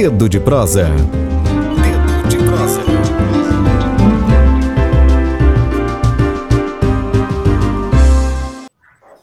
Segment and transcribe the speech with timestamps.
[0.00, 0.84] Dedo de prosa.
[0.84, 2.80] Dedo de prosa.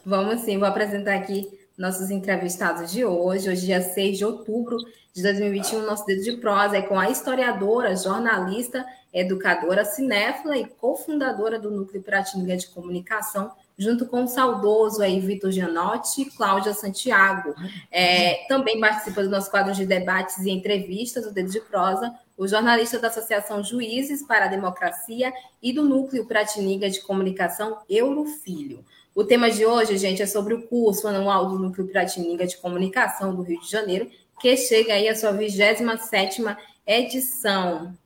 [0.04, 3.48] Vamos sim, vou apresentar aqui nossos entrevistados de hoje.
[3.48, 4.76] Hoje, dia 6 de outubro
[5.14, 8.84] de 2021, nosso Dedo de Prosa é com a historiadora, jornalista,
[9.14, 15.50] educadora, cinéfila e cofundadora do Núcleo Piratininga de Comunicação, junto com o saudoso aí Vitor
[15.50, 17.54] Gianotti e Cláudia Santiago.
[17.90, 22.48] É, também participa do nosso quadro de debates e entrevistas, o Dedo de Prosa, o
[22.48, 28.84] jornalista da Associação Juízes para a Democracia e do Núcleo Pratiniga de Comunicação, Eurofilho.
[29.14, 33.34] O tema de hoje, gente, é sobre o curso anual do Núcleo Piratininga de Comunicação
[33.34, 37.96] do Rio de Janeiro, que chega aí à sua 27ª edição.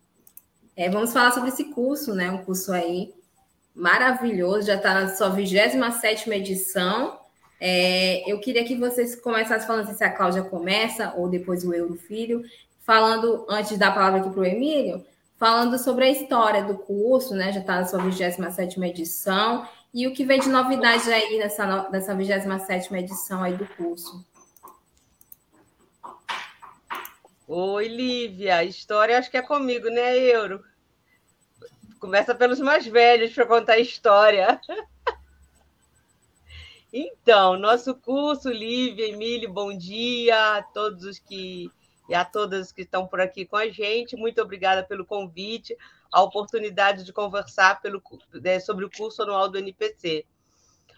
[0.77, 2.31] É, vamos falar sobre esse curso, né?
[2.31, 3.13] Um curso aí
[3.75, 7.19] maravilhoso, já está na sua 27ª edição.
[7.61, 12.43] É, eu queria que vocês começassem falando se a Cláudia começa, ou depois o Eurofilho,
[12.81, 15.05] falando, antes de dar a palavra aqui para o Emílio,
[15.37, 17.53] falando sobre a história do curso, né?
[17.53, 22.15] Já está na sua 27ª edição, e o que vem de novidade aí nessa, nessa
[22.15, 24.25] 27ª edição aí do curso?
[27.47, 28.59] Oi, Lívia.
[28.59, 30.63] A história acho que é comigo, né, Euro?
[32.01, 34.59] Começa pelos mais velhos para contar a história.
[36.91, 41.71] Então, nosso curso, Lívia, Emílio, bom dia a todos os que
[42.09, 44.17] e a todas que estão por aqui com a gente.
[44.17, 45.77] Muito obrigada pelo convite
[46.11, 50.25] a oportunidade de conversar pelo, né, sobre o curso anual do NPC.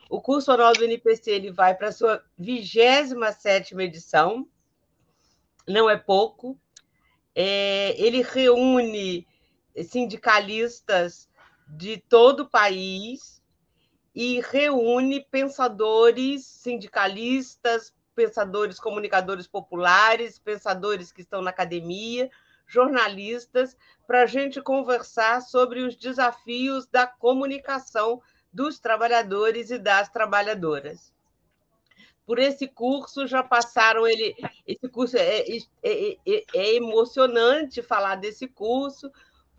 [0.08, 4.48] O curso anual do NPC ele vai para a sua 27 edição,
[5.68, 6.56] não é pouco.
[7.34, 9.26] É, ele reúne
[9.84, 11.28] sindicalistas
[11.68, 13.42] de todo o país
[14.14, 22.30] e reúne pensadores sindicalistas, pensadores comunicadores populares, pensadores que estão na academia,
[22.66, 28.20] jornalistas, para a gente conversar sobre os desafios da comunicação
[28.52, 31.12] dos trabalhadores e das trabalhadoras.
[32.26, 34.34] Por esse curso já passaram ele.
[34.66, 39.10] Esse curso é, é, é, é, é emocionante falar desse curso,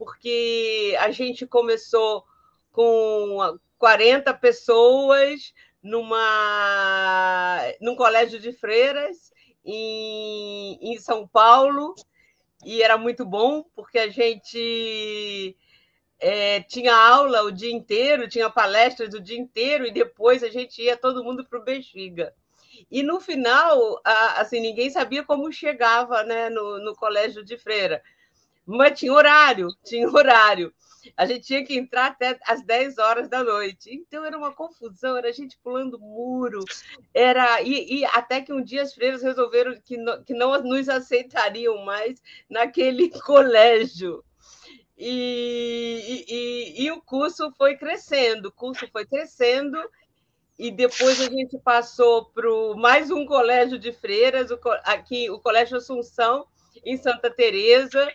[0.03, 2.25] porque a gente começou
[2.73, 9.31] com 40 pessoas numa, num colégio de freiras
[9.63, 11.95] em, em São Paulo,
[12.65, 15.55] e era muito bom, porque a gente
[16.19, 20.81] é, tinha aula o dia inteiro, tinha palestras o dia inteiro, e depois a gente
[20.81, 22.33] ia todo mundo para o Bexiga.
[22.91, 28.03] E no final, assim, ninguém sabia como chegava né, no, no colégio de freira.
[28.65, 30.73] Mas tinha horário, tinha horário.
[31.17, 33.93] A gente tinha que entrar até às 10 horas da noite.
[33.93, 36.63] Então era uma confusão, era gente pulando muro,
[37.13, 40.87] era e, e até que um dia as freiras resolveram que não, que não nos
[40.87, 44.23] aceitariam mais naquele colégio.
[44.97, 49.77] E, e, e, o curso foi crescendo, o curso foi crescendo,
[50.57, 52.47] e depois a gente passou para
[52.77, 56.45] mais um colégio de freiras, o, aqui o Colégio Assunção,
[56.85, 58.07] em Santa Teresa,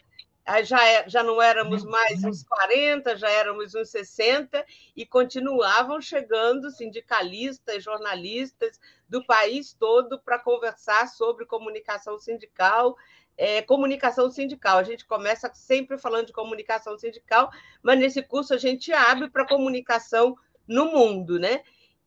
[0.64, 4.64] já, é, já não éramos mais uns 40, já éramos uns 60,
[4.96, 12.96] e continuavam chegando sindicalistas, jornalistas do país todo para conversar sobre comunicação sindical.
[13.36, 14.78] É, comunicação sindical.
[14.78, 19.46] A gente começa sempre falando de comunicação sindical, mas nesse curso a gente abre para
[19.46, 20.36] comunicação
[20.66, 21.62] no mundo, né?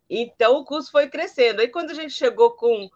[0.10, 1.62] Então o curso foi crescendo.
[1.62, 2.90] Aí quando a gente chegou com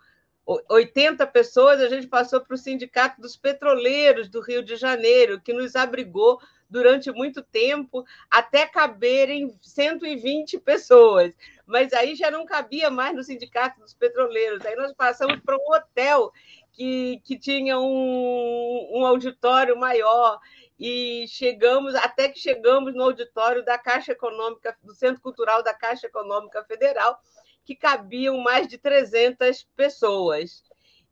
[0.45, 5.51] 80 pessoas, a gente passou para o Sindicato dos Petroleiros do Rio de Janeiro, que
[5.51, 6.39] nos abrigou
[6.69, 11.33] durante muito tempo, até caberem 120 pessoas.
[11.65, 14.63] Mas aí já não cabia mais no Sindicato dos Petroleiros.
[14.65, 16.31] Aí nós passamos para um hotel
[16.73, 20.39] que, que tinha um, um auditório maior
[20.77, 26.07] e chegamos até que chegamos no auditório da Caixa Econômica do Centro Cultural da Caixa
[26.07, 27.19] Econômica Federal
[27.65, 30.63] que cabiam mais de 300 pessoas.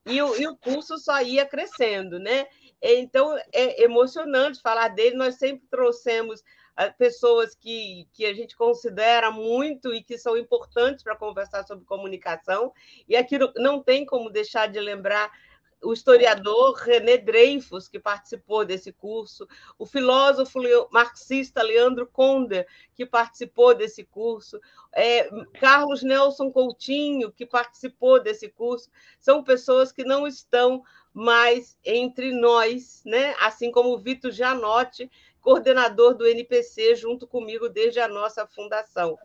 [0.06, 2.46] E o, e o curso só ia crescendo, né?
[2.81, 5.16] Então, é emocionante falar dele.
[5.16, 6.44] Nós sempre trouxemos
[6.76, 11.85] ah, pessoas que, que a gente considera muito e que são importantes para conversar sobre
[11.85, 12.73] comunicação.
[13.08, 15.32] E aqui não tem como deixar de lembrar
[15.84, 19.47] o historiador René Dreyfus, que participou desse curso,
[19.78, 20.59] o filósofo
[20.91, 24.59] marxista Leandro Conder, que participou desse curso,
[24.94, 28.90] é, Carlos Nelson Coutinho, que participou desse curso,
[29.20, 30.84] são pessoas que não estão
[31.14, 33.36] mais entre nós, né?
[33.40, 39.18] assim como o Vitor Janotti, coordenador do NPC, junto comigo desde a nossa fundação.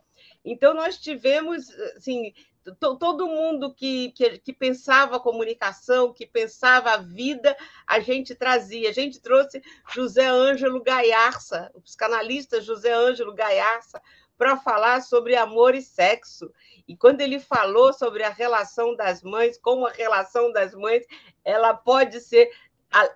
[0.45, 2.33] Então, nós tivemos assim,
[2.77, 7.57] todo mundo que, que, que, pensava a comunicação, que pensava a vida,
[7.87, 8.91] a gente trazia.
[8.91, 9.63] A gente trouxe
[9.93, 14.01] José Ângelo Gaiarça, o psicanalista José Ângelo Gaiarça,
[14.37, 16.51] para falar sobre amor e sexo.
[16.87, 21.05] E quando ele falou sobre a relação das mães, como a relação das mães
[21.45, 22.51] ela pode ser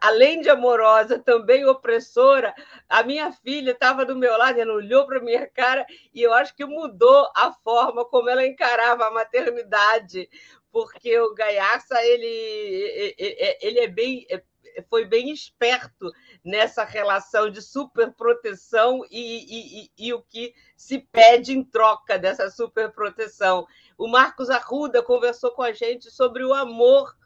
[0.01, 2.55] além de amorosa, também opressora,
[2.89, 6.55] a minha filha estava do meu lado, ela olhou para minha cara e eu acho
[6.55, 10.29] que mudou a forma como ela encarava a maternidade,
[10.71, 13.15] porque o Gaiaça ele,
[13.61, 14.27] ele é bem
[14.89, 16.11] foi bem esperto
[16.43, 23.67] nessa relação de superproteção e, e, e, o que se pede em troca dessa superproteção.
[23.99, 27.22] O Marcos Arruda conversou com a gente sobre o amor é,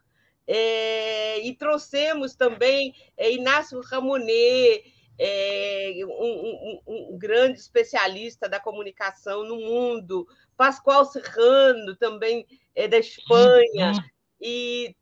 [0.46, 4.84] e trouxemos também é, Inácio Ramonet,
[5.18, 10.26] é, um, um, um, grande especialista da comunicação no mundo,
[10.56, 14.04] Pascoal Serrano, também é, da Espanha, uhum.
[14.40, 14.94] e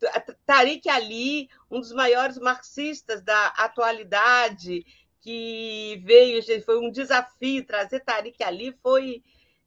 [0.46, 4.85] Tariq Ali, um dos maiores marxistas da atualidade,
[5.20, 9.23] que veio, foi um desafio trazer Tariq Ali, foi.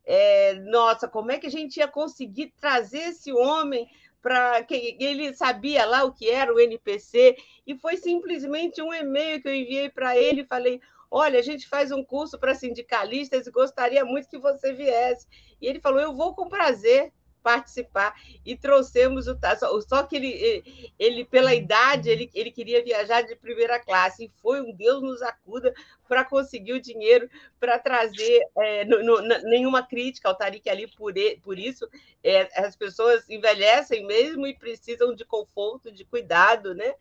[0.10, 3.86] É, nossa, como é que a gente ia conseguir trazer esse homem
[4.28, 9.42] para que ele sabia lá o que era o NPC e foi simplesmente um e-mail
[9.42, 13.48] que eu enviei para ele e falei: "Olha, a gente faz um curso para sindicalistas
[13.48, 15.26] e gostaria muito que você viesse".
[15.62, 17.14] E ele falou: "Eu vou com prazer"
[17.48, 18.14] participar
[18.46, 23.80] e trouxemos o só que ele, ele pela idade ele, ele queria viajar de primeira
[23.80, 25.74] classe e foi um Deus nos acuda
[26.10, 31.14] para conseguir o dinheiro para trazer é, no, no, nenhuma crítica ao Tariq ali por,
[31.42, 31.88] por isso
[32.22, 36.96] é, as pessoas envelhecem mesmo e precisam de conforto de cuidado né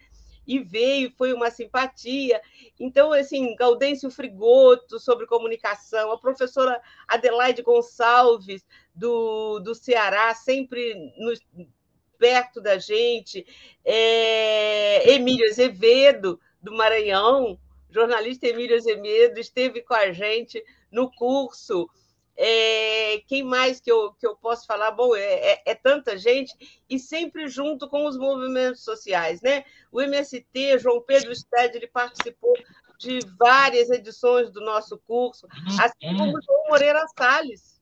[0.46, 2.40] e veio, foi uma simpatia.
[2.78, 8.64] Então, assim, Gaudêncio Frigoto sobre comunicação, a professora Adelaide Gonçalves,
[8.94, 11.40] do, do Ceará, sempre nos,
[12.18, 13.46] perto da gente,
[13.84, 17.58] é, Emílio Azevedo, do Maranhão,
[17.90, 21.88] jornalista Emílio Azevedo, esteve com a gente no curso.
[22.36, 24.90] É, quem mais que eu, que eu posso falar?
[24.90, 26.54] Bom, é, é, é, tanta gente,
[26.88, 29.40] e sempre junto com os movimentos sociais.
[29.40, 29.64] Né?
[29.90, 32.54] O MST, João Pedro Sted, ele participou
[32.98, 35.46] de várias edições do nosso curso,
[35.80, 37.80] assim como João Moreira Salles,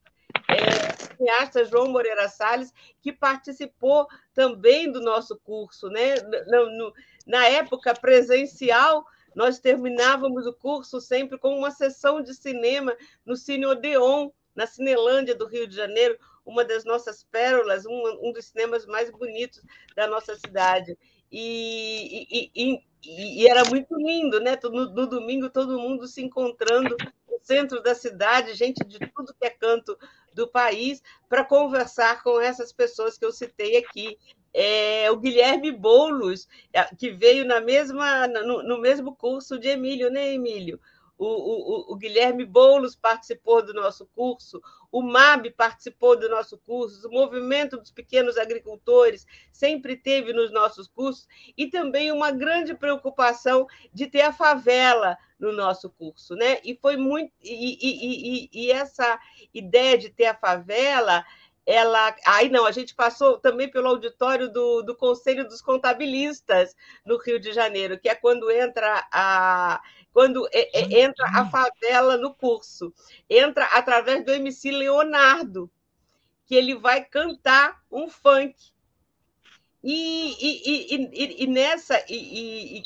[0.48, 5.88] é, cineasta João Moreira Salles, que participou também do nosso curso.
[5.88, 6.14] Né?
[6.46, 6.92] No, no,
[7.26, 13.66] na época presencial, nós terminávamos o curso sempre com uma sessão de cinema no Cine
[13.66, 18.86] Odeon, na Cinelândia do Rio de Janeiro, uma das nossas pérolas, um, um dos cinemas
[18.86, 19.62] mais bonitos
[19.96, 20.96] da nossa cidade.
[21.30, 24.58] E, e, e, e era muito lindo, né?
[24.62, 26.96] No, no, domingo, todo mundo se encontrando
[27.28, 29.98] no centro da cidade, gente de tudo que é canto
[30.32, 34.18] do país, para conversar com essas pessoas que eu citei aqui.
[34.52, 40.10] É, o Guilherme Boulos, é, que veio na mesma, no, no mesmo curso de Emílio,
[40.10, 40.80] né, Emílio?
[41.16, 47.08] O, o, o, Guilherme Boulos participou do nosso curso, o MAB participou do nosso curso,
[47.08, 53.66] o Movimento dos Pequenos Agricultores sempre teve nos nossos cursos, e também uma grande preocupação
[53.92, 56.34] de ter a favela no nosso curso.
[56.34, 56.58] Né?
[56.64, 57.32] E foi muito.
[57.42, 59.18] E, e, e, e essa
[59.52, 61.24] ideia de ter a favela
[61.66, 62.14] ela.
[62.26, 66.74] Aí não, a gente passou também pelo auditório do, do Conselho dos Contabilistas
[67.04, 69.80] no Rio de Janeiro, que é quando entra a
[70.12, 72.94] quando é, é, entra a favela no curso.
[73.28, 75.68] Entra através do MC Leonardo,
[76.46, 78.54] que ele vai cantar um funk.
[79.82, 82.82] E, e, e, e nessa, e,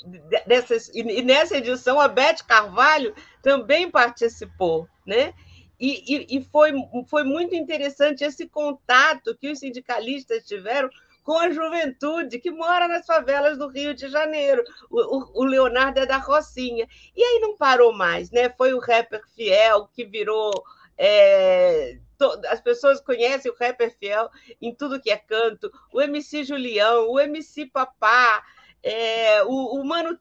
[0.47, 4.89] dessas, e, nessa edição, a Beth Carvalho também participou.
[5.07, 5.35] Né?
[5.81, 6.73] E, foi,
[7.07, 10.91] foi muito interessante esse contato que os sindicalistas tiveram
[11.29, 14.65] com a juventude que mora nas favelas do Rio de Janeiro.
[14.91, 16.89] O, o, o, Leonardo é da Rocinha.
[17.15, 18.49] E aí não parou mais, né?
[18.49, 20.51] Foi o rapper fiel que virou.
[20.97, 25.71] É, to, as pessoas conhecem o rapper fiel em tudo que é canto.
[25.93, 28.43] O MC Julião, o MC Papá,
[28.83, 30.19] é, o, o Mano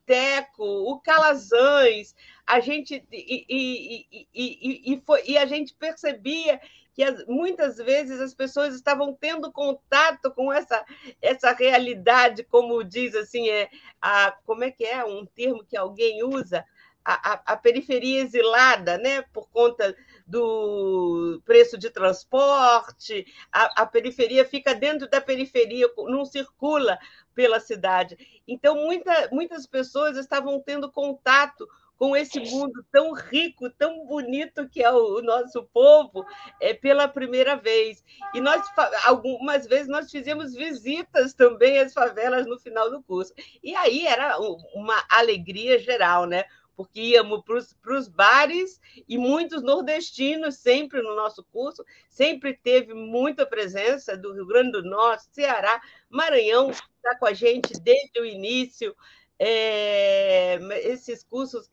[0.60, 2.14] o Calazans.
[2.48, 6.60] A gente e, e, e, e, foi, e a gente percebia
[6.98, 10.84] que as, muitas vezes as pessoas estavam tendo contato com essa,
[11.22, 13.70] essa realidade, como diz assim, é,
[14.02, 16.66] a, como é que é um termo que alguém usa?
[17.06, 19.22] A, a, a, periferia exilada, né?
[19.32, 26.98] por conta do preço de transporte, a, a, periferia fica dentro da periferia, não circula
[27.34, 28.42] pela cidade.
[28.46, 31.66] Então, muita, muitas pessoas estavam tendo contato
[31.98, 36.26] com esse mundo tão rico, tão bonito que é o, nosso povo,
[36.62, 38.04] é pela primeira vez.
[38.34, 38.64] E nós
[39.06, 43.34] algumas vezes nós fizemos visitas também às favelas no final do curso.
[43.64, 44.38] E aí era
[44.74, 46.46] uma alegria geral, né?
[46.78, 47.42] porque íamos
[47.82, 54.32] para os bares e muitos nordestinos sempre no nosso curso, sempre teve muita presença do
[54.32, 58.96] Rio Grande do Norte, Ceará, Maranhão, está com a gente desde o início.
[59.40, 61.70] É, esses cursos.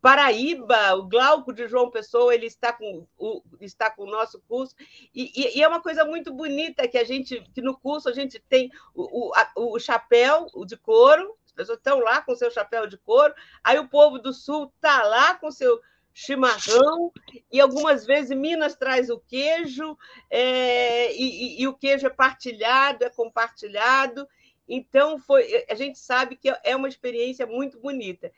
[0.00, 4.72] Paraíba, o Glauco de João Pessoa, ele está com o, está com o nosso curso,
[5.12, 8.12] e, e, e, é uma coisa muito bonita que a gente, que no curso a
[8.12, 12.86] gente tem o, o, a, o chapéu de couro, pessoas estão lá com seu chapéu
[12.86, 13.34] de couro,
[13.64, 15.80] aí o povo do sul está lá com seu
[16.14, 17.12] chimarrão,
[17.50, 19.96] e algumas vezes Minas traz o queijo,
[20.30, 24.28] é, e, e, e, o queijo é partilhado, é compartilhado.
[24.68, 28.30] Então, foi, a gente sabe que é uma experiência muito bonita.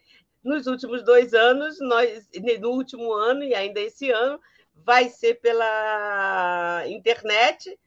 [0.42, 2.28] Nos últimos dois anos, nós,
[2.60, 4.40] no último ano e ainda esse ano,
[4.74, 7.78] vai ser pela internet,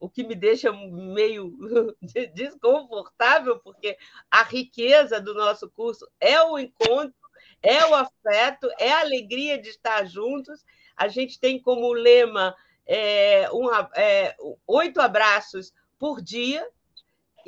[0.00, 1.52] o que me deixa meio
[2.34, 3.98] desconfortável, porque
[4.30, 7.14] a riqueza do nosso curso é o encontro,
[7.62, 10.64] é o afeto, é a alegria de estar juntos.
[10.96, 12.54] A gente tem como lema
[12.86, 14.36] é, um, é,
[14.66, 16.66] oito abraços por dia,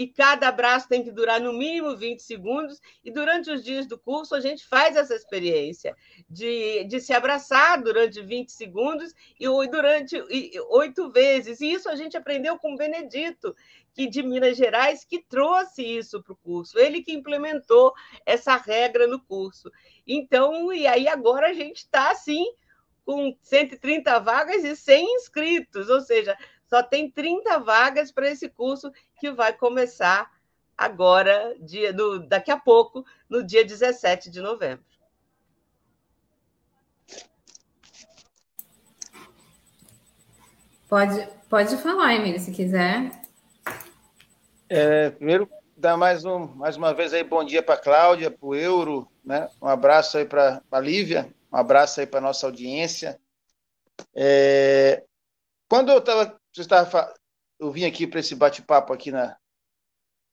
[0.01, 3.99] e cada abraço tem que durar no mínimo 20 segundos, e durante os dias do
[3.99, 5.95] curso a gente faz essa experiência
[6.27, 10.17] de, de se abraçar durante 20 segundos e durante
[10.71, 11.61] oito vezes.
[11.61, 13.55] E isso a gente aprendeu com o Benedito,
[13.93, 17.93] que de Minas Gerais, que trouxe isso para o curso, ele que implementou
[18.25, 19.71] essa regra no curso.
[20.07, 22.47] Então, e aí agora a gente está assim
[23.05, 26.35] com 130 vagas e 100 inscritos, ou seja,
[26.71, 30.31] só tem 30 vagas para esse curso que vai começar
[30.79, 34.85] agora, dia, do, daqui a pouco, no dia 17 de novembro.
[40.89, 43.11] Pode, pode falar, Emílio, se quiser.
[44.69, 48.47] É, primeiro, dar mais, um, mais uma vez aí bom dia para a Cláudia, para
[48.47, 49.49] o Euro, né?
[49.61, 53.21] um abraço aí para a Lívia, um abraço aí para a nossa audiência.
[54.15, 55.05] É,
[55.69, 57.13] quando eu estava você estava,
[57.59, 59.37] eu vim aqui para esse bate-papo aqui na,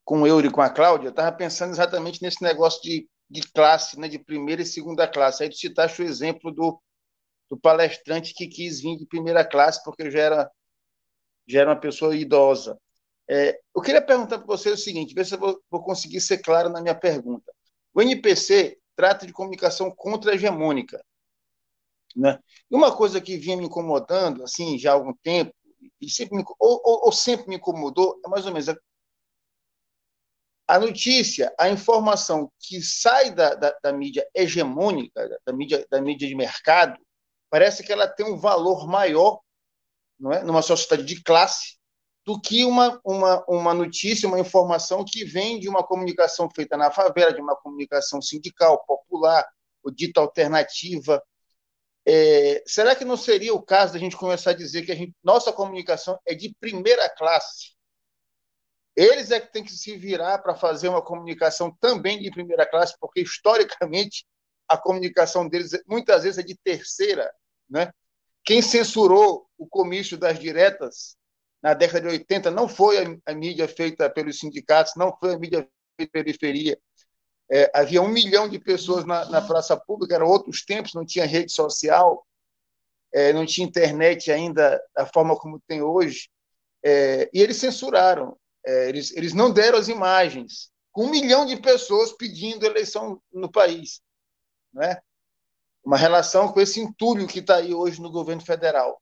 [0.04, 3.42] com o Euro e com a Cláudia, eu estava pensando exatamente nesse negócio de, de
[3.52, 5.44] classe, né, de primeira e segunda classe.
[5.44, 6.82] Aí tu citaste o exemplo do,
[7.50, 10.52] do palestrante que quis vir de primeira classe porque já era,
[11.46, 12.80] já era uma pessoa idosa.
[13.30, 16.38] É, eu queria perguntar para você o seguinte, ver se eu vou, vou conseguir ser
[16.38, 17.52] claro na minha pergunta.
[17.94, 21.04] O NPC trata de comunicação contra-hegemônica.
[22.16, 22.40] Né?
[22.72, 25.54] E uma coisa que vinha me incomodando, assim, já há algum tempo,
[26.02, 28.78] e sempre me, ou, ou, ou, sempre me incomodou, é mais ou menos a,
[30.68, 36.28] a notícia, a informação que sai da, da, da, mídia hegemônica, da mídia, da mídia
[36.28, 37.00] de mercado,
[37.50, 39.40] parece que ela tem um valor maior
[40.20, 40.44] não é?
[40.44, 41.78] numa sociedade de classe
[42.26, 46.92] do que uma, uma, uma notícia, uma informação que vem de uma comunicação feita na
[46.92, 49.48] favela, de uma comunicação sindical, popular,
[49.82, 51.24] ou dita alternativa,
[52.10, 55.14] é, será que não seria o caso da gente começar a dizer que a gente,
[55.22, 57.76] nossa comunicação é de primeira classe?
[58.96, 62.96] Eles é que têm que se virar para fazer uma comunicação também de primeira classe,
[62.98, 64.26] porque historicamente
[64.70, 67.30] a comunicação deles muitas vezes é de terceira,
[67.70, 67.92] né?
[68.44, 71.18] Quem censurou o comício das diretas
[71.62, 75.38] na década de 80 não foi a, a mídia feita pelos sindicatos, não foi a
[75.38, 75.60] mídia
[75.98, 76.80] feita pela periferia,
[77.50, 81.25] é, havia um milhão de pessoas na, na, praça pública, eram outros tempos, não tinha
[81.25, 82.25] rede social,
[83.13, 86.30] é, não tinha internet ainda da forma como tem hoje,
[86.84, 91.56] é, e eles censuraram, é, eles, eles não deram as imagens, com um milhão de
[91.58, 94.01] pessoas pedindo eleição no país.
[94.74, 95.00] Né?
[95.84, 99.01] Uma relação com esse entulho que está aí hoje no governo federal.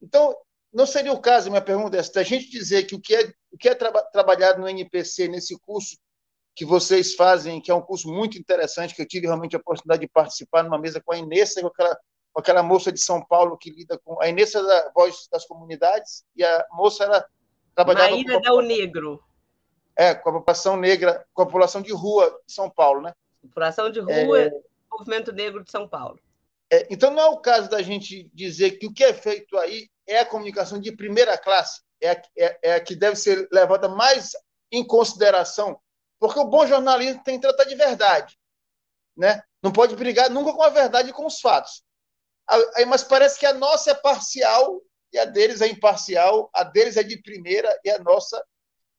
[0.00, 0.36] Então,
[0.72, 3.32] não seria o caso, minha pergunta é essa, a gente dizer que o que é,
[3.50, 5.96] o que é tra trabalhado no NPC, nesse curso
[6.60, 10.02] que vocês fazem, que é um curso muito interessante, que eu tive realmente a oportunidade
[10.02, 11.98] de participar numa mesa com a Inês, com aquela,
[12.34, 14.20] com aquela moça de São Paulo que lida com.
[14.20, 17.26] A Inês é da Voz das Comunidades, e a moça era
[17.74, 18.10] trabalhava.
[18.10, 19.24] Maíra Dal Negro.
[19.96, 23.14] É, com a população negra, com a população de rua de São Paulo, né?
[23.40, 24.50] População de rua, é...
[24.92, 26.20] movimento negro de São Paulo.
[26.70, 29.88] É, então, não é o caso da gente dizer que o que é feito aí
[30.06, 33.88] é a comunicação de primeira classe, é a, é, é a que deve ser levada
[33.88, 34.32] mais
[34.70, 35.80] em consideração
[36.20, 38.38] porque o bom jornalismo tem que tratar de verdade.
[39.16, 39.42] Né?
[39.62, 41.82] Não pode brigar nunca com a verdade e com os fatos.
[42.76, 44.80] Aí, mas parece que a nossa é parcial
[45.12, 48.44] e a deles é imparcial, a deles é de primeira e a nossa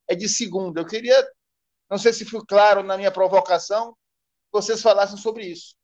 [0.08, 0.82] é de segunda.
[0.82, 1.16] Eu queria,
[1.90, 5.75] não sei se fui claro na minha provocação, que vocês falassem sobre isso.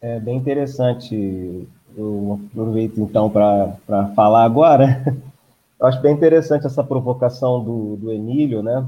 [0.00, 1.68] É bem interessante.
[1.96, 5.02] Eu aproveito então para falar agora.
[5.80, 8.86] Eu acho bem interessante essa provocação do, do Emílio, né?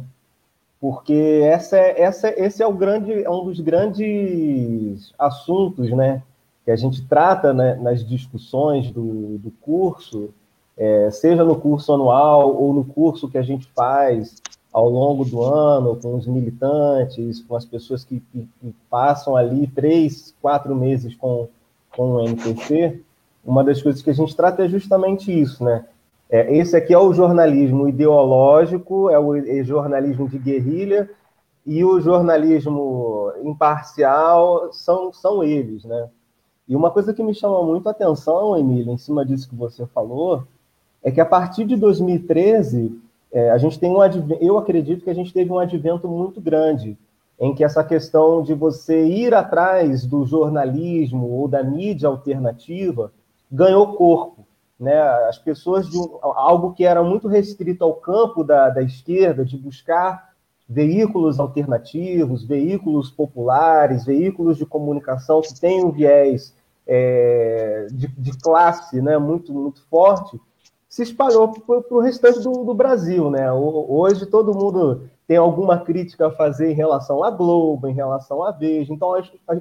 [0.80, 6.22] Porque essa é, essa, esse é, o grande, é um dos grandes assuntos, né?
[6.64, 10.30] Que a gente trata né, nas discussões do, do curso,
[10.76, 14.40] é, seja no curso anual ou no curso que a gente faz
[14.72, 19.66] ao longo do ano com os militantes, com as pessoas que, que, que passam ali
[19.66, 21.48] três, quatro meses com,
[21.94, 23.00] com o NPC,
[23.44, 25.84] uma das coisas que a gente trata é justamente isso, né?
[26.30, 31.10] É, esse aqui é o jornalismo ideológico, é o é jornalismo de guerrilha,
[31.66, 36.08] e o jornalismo imparcial são, são eles, né?
[36.68, 39.84] E uma coisa que me chama muito a atenção, Emílio, em cima disso que você
[39.86, 40.44] falou,
[41.02, 42.96] é que a partir de 2013
[43.32, 43.98] é, a gente tem um
[44.40, 46.96] eu acredito que a gente teve um advento muito grande
[47.38, 53.12] em que essa questão de você ir atrás do jornalismo ou da mídia alternativa
[53.50, 54.44] ganhou corpo.
[54.80, 54.98] Né?
[55.28, 59.58] As pessoas de um, algo que era muito restrito ao campo da, da esquerda, de
[59.58, 60.30] buscar
[60.66, 66.54] veículos alternativos, veículos populares, veículos de comunicação que têm um viés
[66.86, 70.40] é, de, de, classe né, muito, muito forte,
[70.88, 73.30] se espalhou para o restante do, do, Brasil.
[73.30, 73.52] Né?
[73.52, 78.50] Hoje todo mundo tem alguma crítica a fazer em relação à Globo, em relação à
[78.50, 78.92] Veja.
[78.94, 79.12] Então,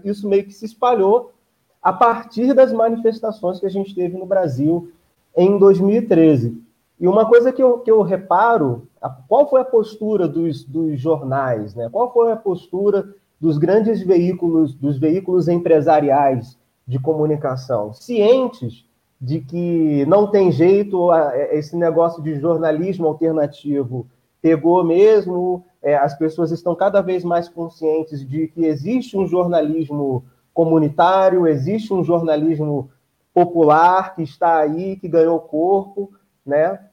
[0.03, 1.33] isso meio que se espalhou
[1.81, 4.91] a partir das manifestações que a gente teve no Brasil
[5.35, 6.61] em 2013.
[6.99, 8.87] E uma coisa que eu, que eu reparo,
[9.27, 11.87] qual foi a postura dos, dos jornais, né?
[11.89, 13.07] qual foi a postura
[13.39, 18.85] dos grandes veículos, dos veículos empresariais de comunicação, cientes
[19.21, 21.09] de que não tem jeito,
[21.51, 24.07] esse negócio de jornalismo alternativo
[24.41, 30.23] pegou mesmo, é, as pessoas estão cada vez mais conscientes de que existe um jornalismo
[30.53, 32.89] comunitário, existe um jornalismo
[33.33, 36.11] popular que está aí, que ganhou corpo,
[36.45, 36.87] né?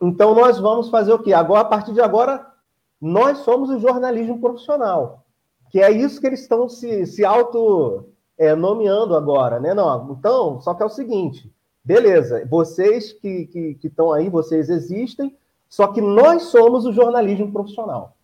[0.00, 1.32] Então nós vamos fazer o quê?
[1.32, 2.46] Agora, a partir de agora,
[3.00, 5.24] nós somos o jornalismo profissional,
[5.70, 9.74] que é isso que eles estão se, se auto é, nomeando agora, né?
[9.74, 11.52] Não, então, só que é o seguinte,
[11.84, 15.36] beleza, vocês que estão aí, vocês existem,
[15.68, 18.16] só que nós somos o jornalismo profissional.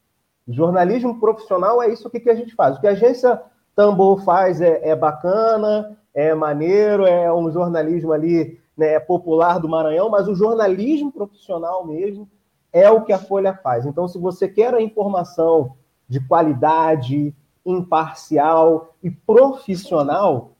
[0.47, 2.77] O jornalismo profissional é isso que, que a gente faz.
[2.77, 3.41] O que a agência
[3.75, 10.09] Tambor faz é, é bacana, é maneiro, é um jornalismo ali né, popular do Maranhão,
[10.09, 12.29] mas o jornalismo profissional mesmo
[12.73, 13.85] é o que a Folha faz.
[13.85, 15.75] Então, se você quer a informação
[16.09, 20.53] de qualidade, imparcial e profissional,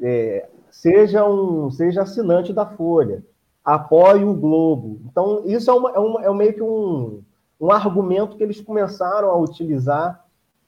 [0.00, 3.24] é, seja, um, seja assinante da Folha,
[3.64, 5.00] apoie o Globo.
[5.06, 7.22] Então, isso é, uma, é, uma, é meio que um,
[7.60, 10.24] um argumento que eles começaram a utilizar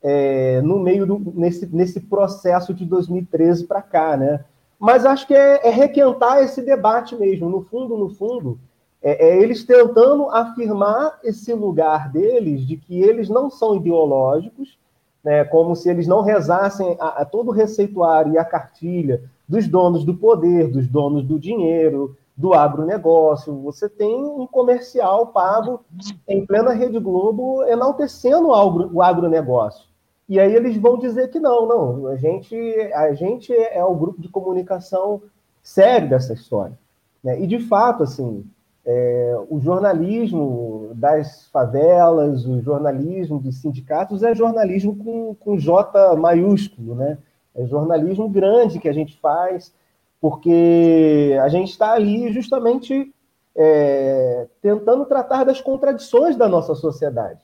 [0.06, 4.44] é, no meio do, nesse, nesse processo de 2013 para cá, né?
[4.78, 7.48] Mas acho que é, é, requentar esse debate mesmo.
[7.48, 8.58] No fundo, no fundo,
[9.02, 14.78] é, é eles tentando afirmar esse lugar deles de que eles não são ideológicos,
[15.24, 19.66] né, como se eles não rezassem a, a todo o receituário e a cartilha dos
[19.66, 23.54] donos do poder, dos donos do dinheiro, do agronegócio.
[23.62, 25.80] Você tem um comercial pago
[26.28, 29.93] em plena Rede Globo enaltecendo o agronegócio.
[30.28, 32.56] E aí eles vão dizer que não, não, a gente,
[32.94, 35.22] a gente é o grupo de comunicação
[35.62, 36.78] sério dessa história.
[37.22, 37.40] Né?
[37.40, 38.44] E, de fato, assim,
[38.86, 46.94] é, o jornalismo das favelas, o jornalismo dos sindicatos é jornalismo com, com J maiúsculo,
[46.94, 47.18] né?
[47.54, 49.72] É jornalismo grande que a gente faz,
[50.20, 53.12] porque a gente está ali justamente
[53.54, 57.40] é, tentando tratar das contradições da nossa sociedade.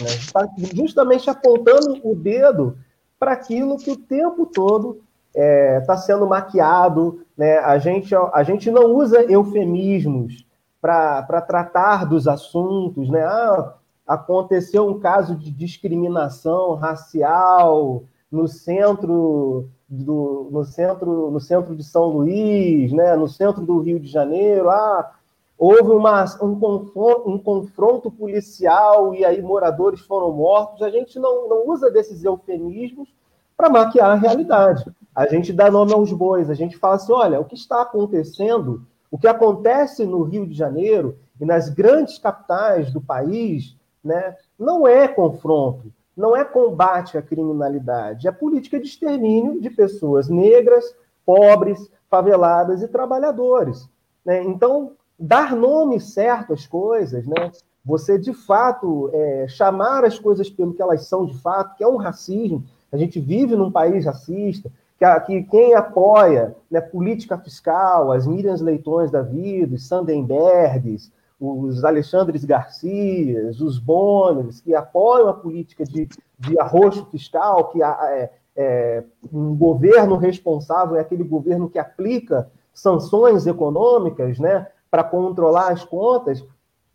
[0.00, 0.06] Né?
[0.08, 2.78] Está justamente apontando o dedo
[3.18, 5.02] para aquilo que o tempo todo
[5.34, 7.24] está é, tá sendo maquiado.
[7.36, 7.58] Né?
[7.58, 10.44] A, gente, a gente não usa eufemismos
[10.80, 13.22] para tratar dos assuntos, né?
[13.22, 13.74] Ah,
[14.06, 22.06] aconteceu um caso de discriminação racial no centro do, no centro no centro de São
[22.06, 23.14] Luís, né?
[23.14, 25.12] No centro do Rio de Janeiro, ah,
[25.60, 30.82] houve uma, um, confronto, um confronto policial e aí moradores foram mortos.
[30.82, 33.08] A gente não, não usa desses eufemismos
[33.56, 34.84] para maquiar a realidade.
[35.14, 38.86] A gente dá nome aos bois, a gente fala assim: olha, o que está acontecendo
[39.10, 44.86] o que acontece no Rio de Janeiro e nas grandes capitais do país né, não
[44.86, 50.94] é confronto, não é combate à criminalidade, é política de extermínio de pessoas negras,
[51.26, 53.88] pobres, faveladas e trabalhadores.
[54.24, 54.42] Né?
[54.44, 57.52] Então, dar nome certo às coisas, né?
[57.84, 61.88] você de fato é, chamar as coisas pelo que elas são de fato, que é
[61.88, 68.12] um racismo, a gente vive num país racista, que, que quem apoia né, política fiscal,
[68.12, 75.32] as Miriams Leitões da vida, os Sandenbergs, os Alexandres Garcias, os Bonner, que apoiam a
[75.32, 76.06] política de,
[76.38, 83.46] de arroxo fiscal, que é, é, um governo responsável é aquele governo que aplica sanções
[83.46, 86.44] econômicas né, para controlar as contas,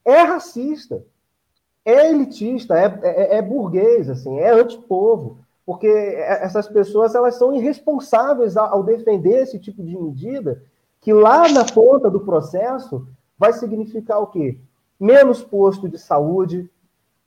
[0.03, 1.03] é racista,
[1.83, 8.55] é elitista, é, é, é burguês, assim, é antipovo, porque essas pessoas elas são irresponsáveis
[8.57, 10.61] ao defender esse tipo de medida,
[11.01, 14.59] que lá na ponta do processo vai significar o quê?
[14.99, 16.69] Menos posto de saúde.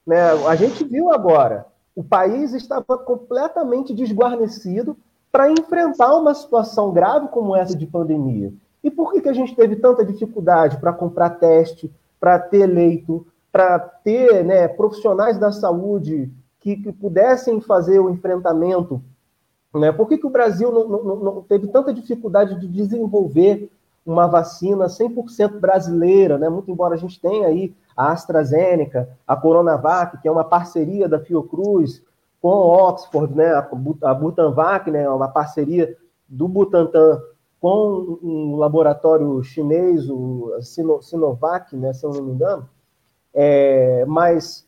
[0.06, 0.20] Né?
[0.46, 4.96] A gente viu agora, o país estava completamente desguarnecido
[5.30, 8.52] para enfrentar uma situação grave como essa de pandemia.
[8.82, 13.26] E por que, que a gente teve tanta dificuldade para comprar teste, para ter leito,
[13.50, 19.02] para ter né, profissionais da saúde que, que, pudessem fazer o enfrentamento?
[19.74, 19.92] Né?
[19.92, 23.70] Por que, que o Brasil não, não, não teve tanta dificuldade de desenvolver
[24.06, 26.48] uma vacina 100% brasileira, né?
[26.48, 31.18] muito embora a gente tenha aí a AstraZeneca, a Coronavac, que é uma parceria da
[31.18, 32.02] Fiocruz
[32.40, 33.52] com Oxford, né?
[34.02, 35.08] a Butanvac, né?
[35.10, 35.96] uma parceria
[36.28, 37.20] do Butantan
[37.60, 40.52] com um laboratório chinês, o
[41.00, 41.92] Sinovac, né?
[41.92, 42.68] se eu não me engano,
[43.34, 44.66] é, mas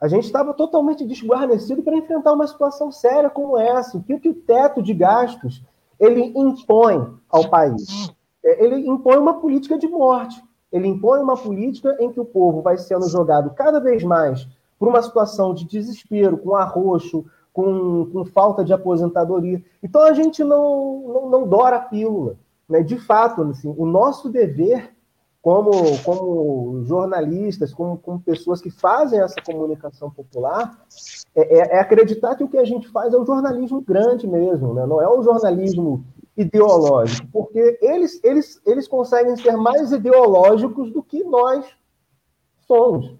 [0.00, 3.98] a gente estava totalmente desguarnecido para enfrentar uma situação séria como essa.
[3.98, 5.62] O que, que o teto de gastos
[5.98, 8.10] ele impõe ao país?
[8.42, 10.42] É, ele impõe uma política de morte.
[10.72, 14.46] Ele impõe uma política em que o povo vai sendo jogado cada vez mais
[14.78, 17.26] por uma situação de desespero, com arroxo,
[17.60, 19.62] com, com falta de aposentadoria.
[19.82, 22.36] Então a gente não, não, não dora a pílula.
[22.68, 22.82] Né?
[22.82, 24.92] De fato, assim, o nosso dever
[25.42, 25.70] como,
[26.04, 30.84] como jornalistas, como, como pessoas que fazem essa comunicação popular,
[31.34, 34.74] é, é, é, acreditar que o que a gente faz é um jornalismo grande mesmo,
[34.74, 34.86] né?
[34.86, 36.04] não é um jornalismo
[36.36, 41.66] ideológico, porque eles, eles, eles conseguem ser mais ideológicos do que nós
[42.66, 43.14] somos.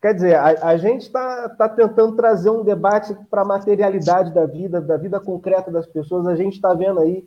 [0.00, 4.46] Quer dizer, a, a gente está tá tentando trazer um debate para a materialidade da
[4.46, 6.26] vida, da vida concreta das pessoas.
[6.26, 7.26] A gente está vendo aí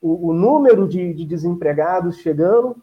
[0.00, 2.76] o, o número de, de, desempregados chegando,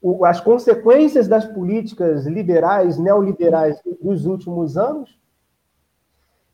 [0.00, 5.18] o, as consequências das políticas liberais, neoliberais dos últimos anos,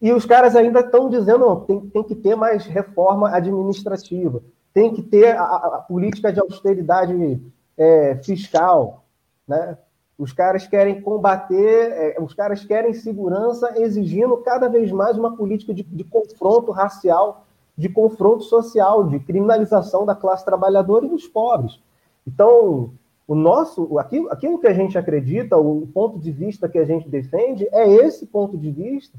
[0.03, 4.43] e os caras ainda estão dizendo, tem, tem que ter mais reforma administrativa,
[4.73, 7.41] tem que ter a, a política de austeridade
[7.77, 9.05] é, fiscal,
[9.47, 9.77] né?
[10.21, 15.73] Os caras querem combater, é, os caras querem segurança, exigindo cada vez mais uma política
[15.73, 21.81] de, de, confronto racial, de confronto social, de criminalização da classe trabalhadora e dos pobres.
[22.27, 22.93] Então,
[23.27, 27.09] o nosso, aquilo, aquilo que a gente acredita, o ponto de vista que a gente
[27.09, 29.17] defende, é esse ponto de vista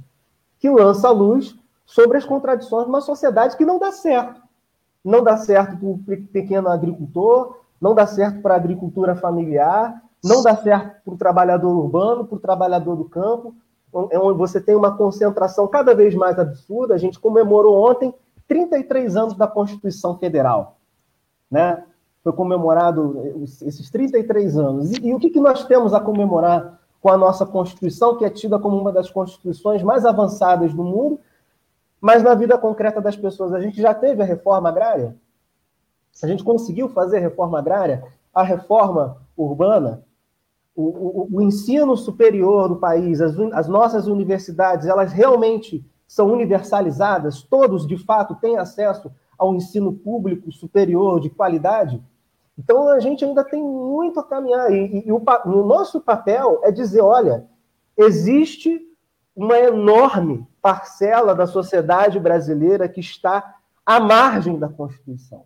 [0.59, 4.39] que lança a luz sobre as contradições de uma sociedade que não dá certo.
[5.03, 5.97] Não dá certo para o
[6.31, 11.75] pequeno agricultor, não dá certo para a agricultura familiar, não dá certo para o trabalhador
[11.75, 13.55] urbano, para o trabalhador do campo,
[14.10, 16.93] é onde você tem uma concentração cada vez mais absurda.
[16.93, 18.13] A gente comemorou ontem
[18.47, 20.77] 33 anos da Constituição Federal.
[21.49, 21.84] Né?
[22.23, 23.21] Foi comemorado
[23.62, 24.91] esses 33 anos.
[24.91, 28.29] E, e o que, que nós temos a comemorar com a nossa Constituição, que é
[28.29, 31.19] tida como uma das constituições mais avançadas do mundo,
[31.99, 35.15] mas na vida concreta das pessoas, a gente já teve a reforma agrária?
[36.21, 38.03] A gente conseguiu fazer a reforma agrária?
[38.34, 40.03] A reforma urbana?
[40.75, 47.41] O, o, o ensino superior do país, as, as nossas universidades, elas realmente são universalizadas?
[47.43, 52.01] Todos, de fato, têm acesso ao ensino público superior de qualidade?
[52.57, 54.71] Então a gente ainda tem muito a caminhar.
[54.71, 57.47] E, e, e o, o nosso papel é dizer: olha,
[57.97, 58.79] existe
[59.36, 63.55] uma enorme parcela da sociedade brasileira que está
[63.86, 65.45] à margem da Constituição,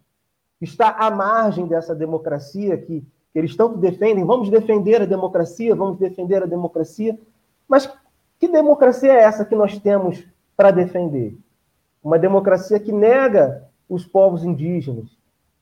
[0.59, 4.23] que está à margem dessa democracia que, que eles tanto defendem.
[4.23, 7.19] Vamos defender a democracia, vamos defender a democracia.
[7.67, 7.85] Mas
[8.39, 11.37] que democracia é essa que nós temos para defender?
[12.01, 15.17] Uma democracia que nega os povos indígenas,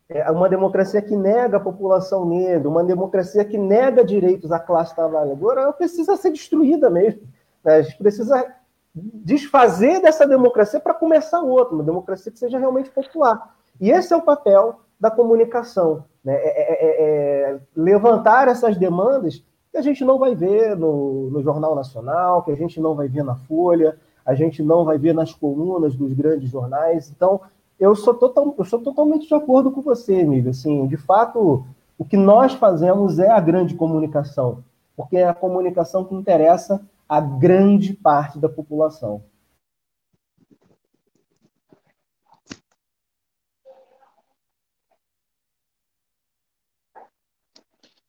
[0.08, 4.94] é uma democracia que nega a população negra, uma democracia que nega direitos à classe
[4.94, 7.24] trabalhadora, ela precisa ser destruída mesmo.
[7.64, 7.78] Né?
[7.78, 8.54] A gente precisa
[8.94, 13.56] desfazer dessa democracia para começar outra, uma democracia que seja realmente popular.
[13.82, 16.34] E esse é o papel da comunicação, né?
[16.34, 21.42] É, é, é, é levantar essas demandas que a gente não vai ver no, no
[21.42, 25.14] Jornal Nacional, que a gente não vai ver na Folha, a gente não vai ver
[25.14, 27.12] nas colunas dos grandes jornais.
[27.14, 27.42] Então,
[27.80, 30.50] eu sou, total, eu sou totalmente de acordo com você, amigo.
[30.50, 31.66] Assim, de fato,
[31.98, 34.64] o que nós fazemos é a grande comunicação,
[34.96, 39.22] porque é a comunicação que interessa a grande parte da população.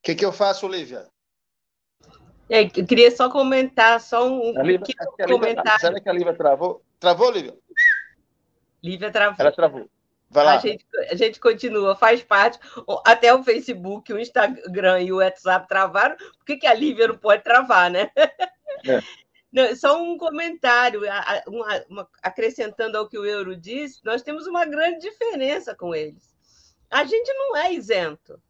[0.04, 1.08] Que, que eu faço, Lívia?
[2.50, 5.80] É, eu queria só comentar, só um, Lívia, um comentário.
[5.80, 6.84] Será que a Lívia travou?
[7.00, 7.54] Travou, Lívia?
[8.82, 9.36] Lívia travou.
[9.38, 9.90] Ela travou.
[10.28, 10.56] Vai lá.
[10.56, 12.58] A gente, a gente continua, faz parte.
[13.06, 16.16] Até o Facebook, o Instagram e o WhatsApp travaram.
[16.16, 18.10] Por que, que a Lívia não pode travar, né?
[18.86, 19.00] É.
[19.54, 21.02] Não, só um comentário,
[21.46, 26.34] uma, uma, acrescentando ao que o Euro disse, nós temos uma grande diferença com eles.
[26.90, 28.42] A gente não é isento,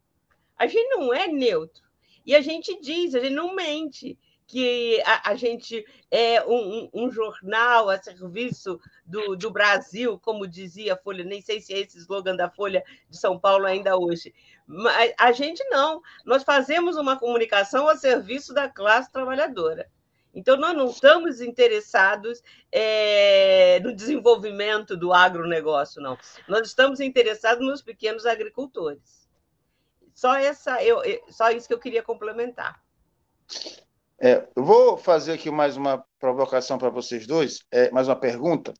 [0.57, 1.83] a gente não é neutro.
[2.25, 7.11] E a gente diz, a gente não mente que a, a gente é um, um,
[7.11, 11.97] jornal a serviço do, do, Brasil, como dizia a Folha, nem sei se é esse
[11.97, 14.33] slogan da Folha de São Paulo ainda hoje.
[14.67, 19.89] Mas a gente não, nós fazemos uma comunicação a serviço da classe trabalhadora.
[20.33, 26.17] Então, nós não estamos interessados é, no desenvolvimento do agronegócio, não.
[26.45, 29.24] Nós estamos interessados nos pequenos agricultores.
[30.15, 32.81] Só, essa, eu, só isso que eu queria complementar.
[34.17, 38.73] É, eu vou fazer aqui mais uma provocação para vocês dois, é, mais uma pergunta.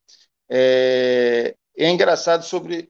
[0.50, 2.90] É, é, engraçado sobre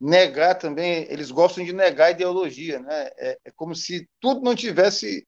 [0.00, 3.10] negar também, eles gostam de negar a ideologia, né?
[3.16, 5.24] É, é, como se tudo não tivesse.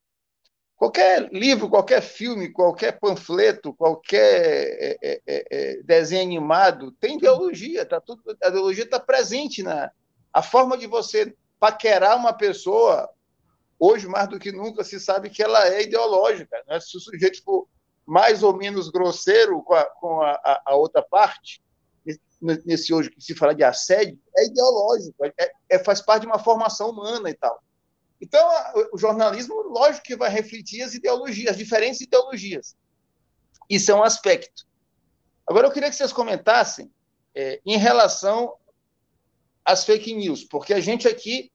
[0.75, 8.23] Qualquer livro, qualquer filme, qualquer panfleto, qualquer é, é, desenho animado tem ideologia, tá tudo,
[8.43, 9.91] a ideologia está presente na
[10.33, 13.09] a forma de você paquerar uma pessoa
[13.79, 16.63] hoje mais do que nunca se sabe que ela é ideológica.
[16.67, 16.81] Né?
[16.81, 17.69] Se o sujeito for
[18.05, 21.63] mais ou menos grosseiro com a, com a, a, outra parte,
[22.41, 25.33] nesse hoje que se fala de assédio, é ideológico, é,
[25.69, 27.63] é, faz parte de uma formação humana e tal.
[28.21, 28.49] Então,
[28.93, 32.77] o jornalismo, lógico que vai refletir as ideologias, as diferentes ideologias.
[33.69, 34.67] Isso é um aspecto.
[35.47, 36.91] Agora, eu queria que vocês comentassem
[37.35, 38.55] é, em relação
[39.69, 41.53] às fake news, porque a gente aqui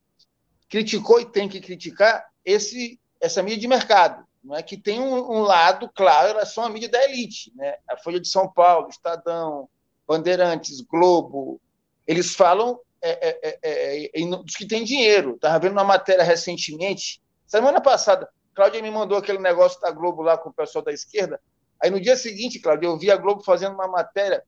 [0.69, 5.31] criticou e tem que criticar esse, essa mídia de mercado, não é que tem um,
[5.31, 7.75] um lado claro, elas são a mídia da elite, né?
[7.89, 9.67] A Folha de São Paulo, Estadão,
[10.07, 11.59] Bandeirantes, Globo,
[12.05, 15.35] eles falam é, é, é, é dos que têm dinheiro.
[15.35, 20.37] Estava vendo uma matéria recentemente, semana passada, Cláudia me mandou aquele negócio da Globo lá
[20.37, 21.41] com o pessoal da esquerda.
[21.81, 24.43] Aí no dia seguinte, Cláudia, eu vi a Globo fazendo uma matéria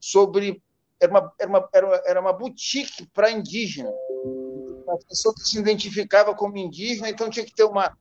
[0.00, 0.60] sobre
[1.00, 3.92] era uma, era uma, era uma boutique para indígena
[4.86, 7.96] uma pessoa que se identificava como indígena, então tinha que ter uma.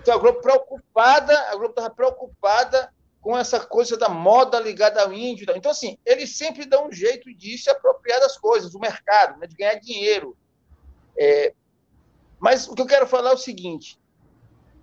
[0.00, 5.12] Então a Globo preocupada, a Globo estava preocupada com essa coisa da moda ligada ao
[5.12, 5.46] índio.
[5.54, 9.46] Então, assim, eles sempre dão um jeito de se apropriar das coisas, do mercado, né,
[9.46, 10.36] de ganhar dinheiro.
[11.18, 11.52] É...
[12.38, 13.98] Mas o que eu quero falar é o seguinte: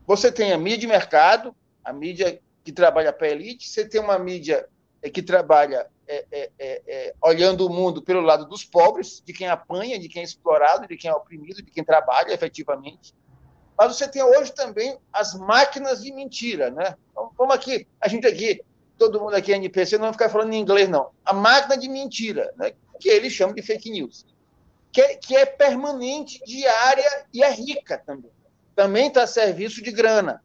[0.06, 4.02] você tem a mídia de mercado, a mídia que trabalha para a elite, você tem
[4.02, 4.68] uma mídia
[5.02, 9.34] é, que trabalha é, é, é, é, olhando o mundo pelo lado dos pobres, de
[9.34, 13.14] quem apanha, de quem é explorado, de quem é oprimido, de quem trabalha efetivamente.
[13.78, 16.96] Mas você tem hoje também as máquinas de mentira, né?
[17.12, 18.62] Então, como aqui, a gente aqui,
[18.98, 21.10] todo mundo aqui é NPC, não vai ficar falando em inglês, não.
[21.26, 22.72] A máquina de mentira, né?
[23.00, 24.26] que eles chamam de fake news,
[24.92, 28.32] que é, que é permanente, diária e é rica também.
[28.76, 30.42] Também está a serviço de grana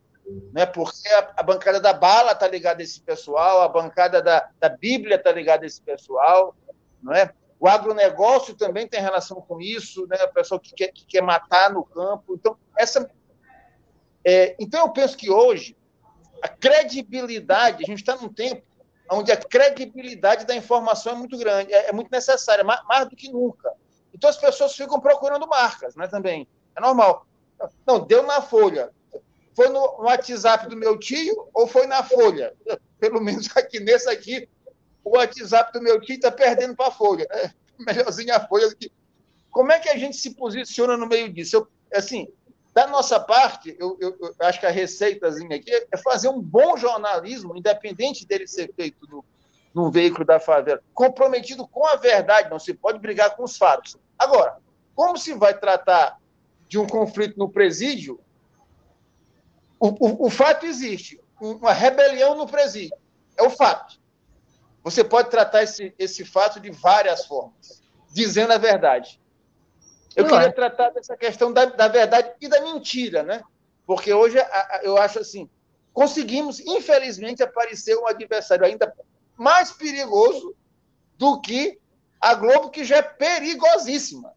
[0.53, 0.67] né?
[0.67, 4.69] porque a, a bancada da bala está ligada a esse pessoal, a bancada da, da
[4.69, 6.55] Bíblia está ligada a esse pessoal,
[7.03, 7.33] não é?
[7.59, 10.17] O agronegócio também tem relação com isso, né?
[10.25, 12.35] O pessoal que quer, que quer matar no campo.
[12.35, 13.11] Então, essa,
[14.25, 15.77] é, então, eu penso que hoje
[16.43, 18.63] a credibilidade, a gente está num tempo
[19.11, 23.17] onde a credibilidade da informação é muito grande, é, é muito necessária, mais, mais, do
[23.17, 23.73] que nunca.
[24.15, 26.07] Então, as pessoas ficam procurando marcas, né?
[26.07, 27.27] Também é normal.
[27.87, 28.91] Não, deu na folha.
[29.61, 32.55] Foi no WhatsApp do meu tio ou foi na Folha?
[32.99, 34.49] Pelo menos aqui nesse aqui,
[35.05, 37.27] o WhatsApp do meu tio está perdendo para a Folha.
[37.31, 38.91] É melhorzinho a Folha que.
[39.51, 41.57] Como é que a gente se posiciona no meio disso?
[41.57, 42.27] Eu, assim,
[42.73, 46.79] da nossa parte, eu, eu, eu, acho que a receitazinha aqui é fazer um bom
[46.79, 49.23] jornalismo, independente dele ser feito no,
[49.75, 53.99] num veículo da favela, comprometido com a verdade, não se pode brigar com os fatos.
[54.19, 54.57] Agora,
[54.95, 56.19] como se vai tratar
[56.67, 58.19] de um conflito no presídio,
[59.81, 61.19] o, o, o fato existe.
[61.41, 62.97] Uma rebelião no presídio.
[63.37, 63.99] É o fato.
[64.85, 69.21] Você pode tratar esse, esse fato de várias formas, dizendo a verdade.
[70.15, 70.53] Eu queria é.
[70.53, 73.43] tratar dessa questão da, da verdade e da mentira, né?
[73.87, 74.37] Porque hoje
[74.83, 75.49] eu acho assim,
[75.93, 78.93] conseguimos, infelizmente, aparecer um adversário ainda
[79.37, 80.55] mais perigoso
[81.17, 81.79] do que
[82.21, 84.35] a Globo, que já é perigosíssima.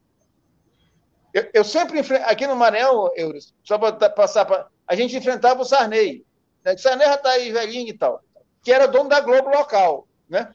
[1.33, 5.61] Eu, eu sempre enfrento, aqui no Maranhão, Euros, só para passar para a gente enfrentava
[5.61, 6.25] o Sarney.
[6.63, 6.73] Né?
[6.73, 8.21] O Sarney já está aí velhinho e tal,
[8.61, 10.07] que era dono da Globo local.
[10.29, 10.51] Né?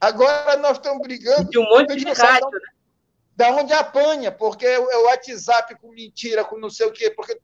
[0.00, 1.48] Agora nós estamos brigando.
[1.50, 2.60] De um monte de rádio, né?
[3.34, 7.38] Da onde apanha, porque é o WhatsApp com mentira, com não sei o quê, porque,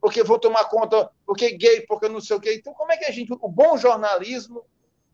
[0.00, 2.54] porque vou tomar conta, porque gay, porque não sei o quê.
[2.54, 4.64] Então, como é que a gente, o bom jornalismo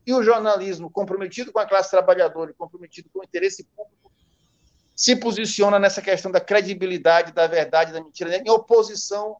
[0.05, 4.11] e o jornalismo comprometido com a classe trabalhadora e comprometido com o interesse público
[4.95, 9.37] se posiciona nessa questão da credibilidade, da verdade, da mentira, em oposição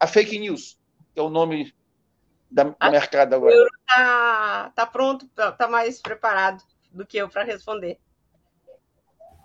[0.00, 0.78] a fake news,
[1.12, 1.72] que é o nome
[2.50, 3.54] da, do a mercado agora.
[3.54, 7.98] O está tá pronto, está tá mais preparado do que eu para responder.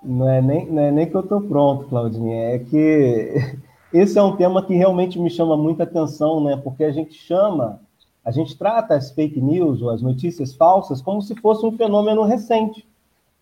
[0.01, 3.33] Não é, nem, não é nem que eu estou pronto, Claudinha, é que
[3.91, 6.55] esse é um tema que realmente me chama muita atenção, né?
[6.55, 7.81] Porque a gente chama,
[8.23, 12.23] a gente trata as fake news ou as notícias falsas como se fosse um fenômeno
[12.23, 12.87] recente.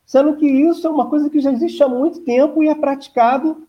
[0.05, 3.67] Sendo que isso é uma coisa que já existe há muito tempo e é praticado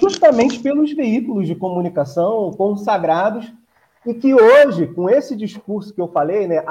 [0.00, 3.52] justamente pelos veículos de comunicação consagrados
[4.06, 6.64] e que hoje, com esse discurso que eu falei, né,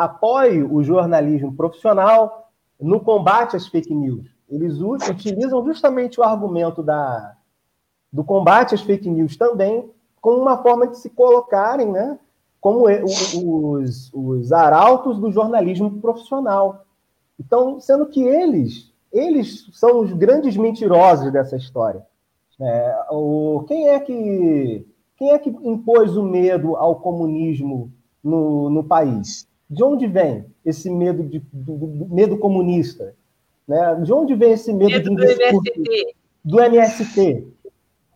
[0.72, 4.28] o jornalismo profissional no combate às fake news.
[4.50, 7.36] Eles utilizam justamente o argumento da,
[8.12, 9.90] do combate às fake news também
[10.22, 12.18] como uma forma de se colocarem né,
[12.62, 16.86] como os, os arautos do jornalismo profissional.
[17.40, 22.04] Então, sendo que eles, eles são os grandes mentirosos dessa história.
[22.60, 24.86] É, o, quem é que
[25.18, 27.92] quem é que impôs o medo ao comunismo
[28.24, 29.48] no, no país?
[29.70, 33.16] De onde vem esse medo de, do, do medo comunista?
[33.68, 33.96] Né?
[34.04, 36.16] De onde vem esse medo, medo do, MST?
[36.44, 37.48] do MST?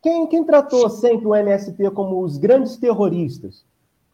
[0.01, 3.65] Quem, quem tratou sempre o MST como os grandes terroristas?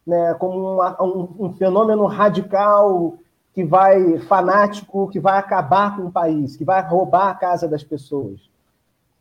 [0.06, 0.34] Né?
[0.34, 3.18] Como um, um fenômeno radical
[3.52, 7.82] que vai fanático, que vai acabar com o país, que vai roubar a casa das
[7.82, 8.40] pessoas.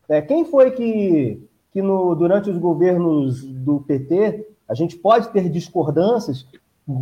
[0.08, 1.42] É, quem foi que,
[1.72, 6.46] que no, durante os governos do PT, a gente pode ter discordâncias,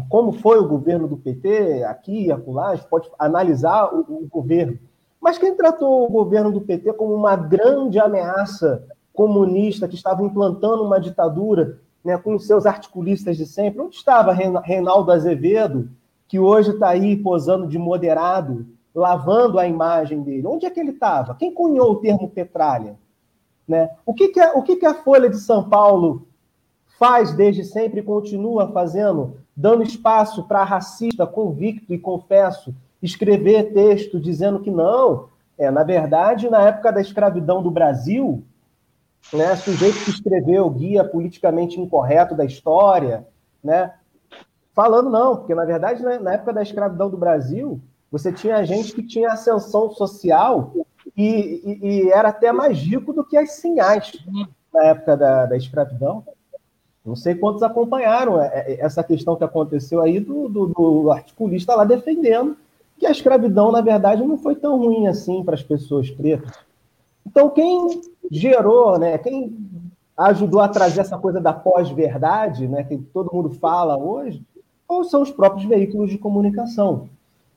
[0.10, 4.28] como foi o governo do PT aqui e acolá, a gente pode analisar o, o
[4.30, 4.80] governo.
[5.22, 10.84] Mas quem tratou o governo do PT como uma grande ameaça comunista que estava implantando
[10.84, 13.82] uma ditadura né, com seus articulistas de sempre?
[13.82, 15.90] Onde estava Reinaldo Azevedo,
[16.28, 20.48] que hoje está aí posando de moderado, lavando a imagem dele.
[20.48, 21.36] Onde é que ele estava?
[21.36, 22.96] Quem cunhou o termo petralha?
[23.68, 23.90] Né?
[24.06, 26.28] O, que, que, a, o que, que a Folha de São Paulo
[27.00, 34.20] faz desde sempre e continua fazendo, dando espaço para racista convicto e confesso escrever texto
[34.20, 35.28] dizendo que não,
[35.58, 38.44] é, na verdade, na época da escravidão do Brasil,
[39.34, 43.28] né, sujeito que escreveu guia politicamente incorreto da história,
[43.64, 43.94] né,
[44.74, 47.82] falando não, porque na verdade na época da escravidão do Brasil
[48.14, 50.72] você tinha gente que tinha ascensão social
[51.18, 51.24] e,
[51.82, 54.24] e, e era até mais rico do que as sinhás
[54.72, 56.24] na época da, da escravidão.
[57.04, 61.74] Não sei quantos acompanharam é, é, essa questão que aconteceu aí do, do, do, articulista
[61.74, 62.56] lá defendendo
[63.00, 66.54] que a escravidão, na verdade, não foi tão ruim assim para as pessoas pretas.
[67.26, 68.00] Então, quem
[68.30, 69.58] gerou, né, quem
[70.16, 74.40] ajudou a trazer essa coisa da pós-verdade, né, que todo mundo fala hoje,
[74.88, 77.10] ou são os próprios veículos de comunicação.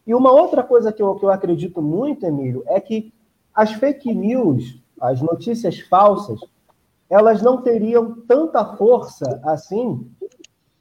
[0.07, 3.13] E uma outra coisa que eu, que eu acredito muito, Emílio, é que
[3.55, 6.41] as fake news, as notícias falsas,
[7.11, 10.09] elas não teriam tanta força assim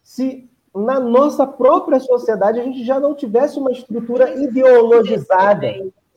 [0.04, 5.68] se na nossa própria sociedade a gente já não tivesse uma estrutura ideologizada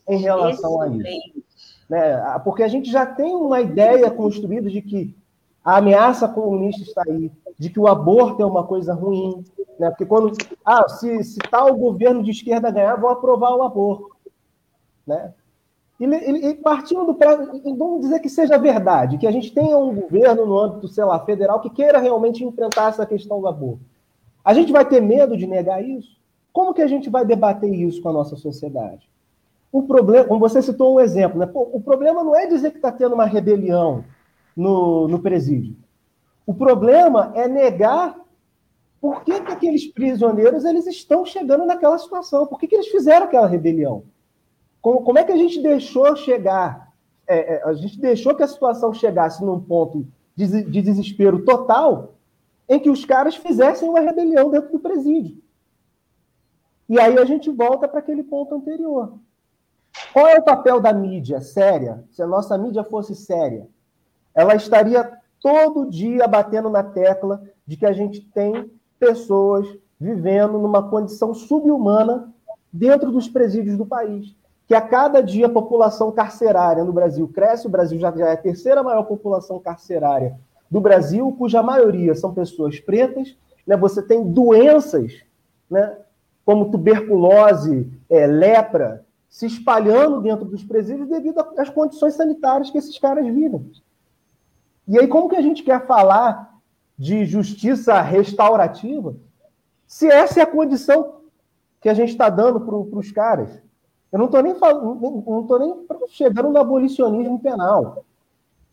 [0.09, 1.43] em relação a isso.
[1.89, 2.39] Né?
[2.45, 5.15] Porque a gente já tem uma ideia construída de que
[5.69, 9.45] a ameaça comunista está aí, de que o aborto é uma coisa ruim,
[9.79, 9.91] né?
[9.91, 10.33] Porque quando.
[10.65, 14.17] Ah, se, se tal governo de esquerda ganhar, vão aprovar o aborto.
[15.07, 15.35] Né?
[16.01, 17.19] E, e, e partindo do.
[17.77, 21.21] Vamos dizer que seja verdade, que a gente tenha um governo no âmbito, sei lá,
[21.21, 23.85] federal, que queira realmente enfrentar essa questão do aborto.
[24.43, 26.17] A gente vai ter medo de negar isso?
[26.51, 29.07] Como que a gente vai debater isso com a nossa sociedade?
[29.71, 31.45] O problema, como você citou um exemplo, né?
[31.45, 34.03] Pô, o problema não é dizer que está tendo uma rebelião
[34.59, 35.77] no, no presídio.
[36.45, 38.19] O problema é negar
[39.01, 42.45] por que, que aqueles prisioneiros eles estão chegando naquela situação?
[42.45, 44.03] Por que, que eles fizeram aquela rebelião?
[44.83, 46.93] Como, como é que a gente deixou chegar?
[47.29, 50.05] É, é, a gente deixou que a situação chegasse num ponto
[50.35, 52.15] de, de desespero total
[52.69, 55.41] em que os caras fizessem uma rebelião dentro do presídio.
[56.89, 59.13] E aí a gente volta para aquele ponto anterior.
[60.13, 62.05] Qual é o papel da mídia séria?
[62.11, 63.69] Se a nossa mídia fosse séria,
[64.39, 69.67] ela estaria todo dia batendo na tecla de que a gente tem pessoas
[70.01, 72.33] vivendo numa condição subhumana
[72.73, 74.37] dentro dos presídios do país.
[74.69, 78.33] Que a cada dia a população carcerária no Brasil cresce, o Brasil já, já é
[78.35, 80.39] a terceira maior população carcerária
[80.71, 83.37] do Brasil, cuja maioria são pessoas pretas.
[83.67, 83.77] Né?
[83.77, 85.15] Você tem doenças
[85.69, 85.97] né?
[86.45, 92.97] como tuberculose, é, lepra, se espalhando dentro dos presídios devido às condições sanitárias que esses
[93.01, 93.69] caras vivem.
[94.89, 96.59] E aí, como que a gente quer falar
[96.99, 99.15] de justiça restaurativa,
[99.87, 101.19] se essa é a condição
[101.81, 103.51] que a gente está dando para os caras.
[104.11, 108.05] Eu não estou nem falando, não nem chegando no abolicionismo penal.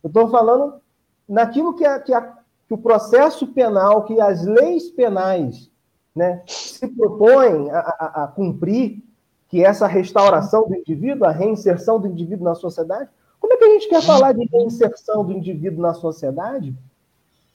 [0.03, 0.82] Eu estou falando
[1.28, 5.70] naquilo que, a, que, a, que, o processo penal, que as leis penais
[6.16, 9.03] né, se propõem a, a, a cumprir,
[9.49, 13.09] que é essa restauração do indivíduo, a reinserção do indivíduo na sociedade.
[13.46, 16.76] Como é que a gente quer falar de reinserção do indivíduo na sociedade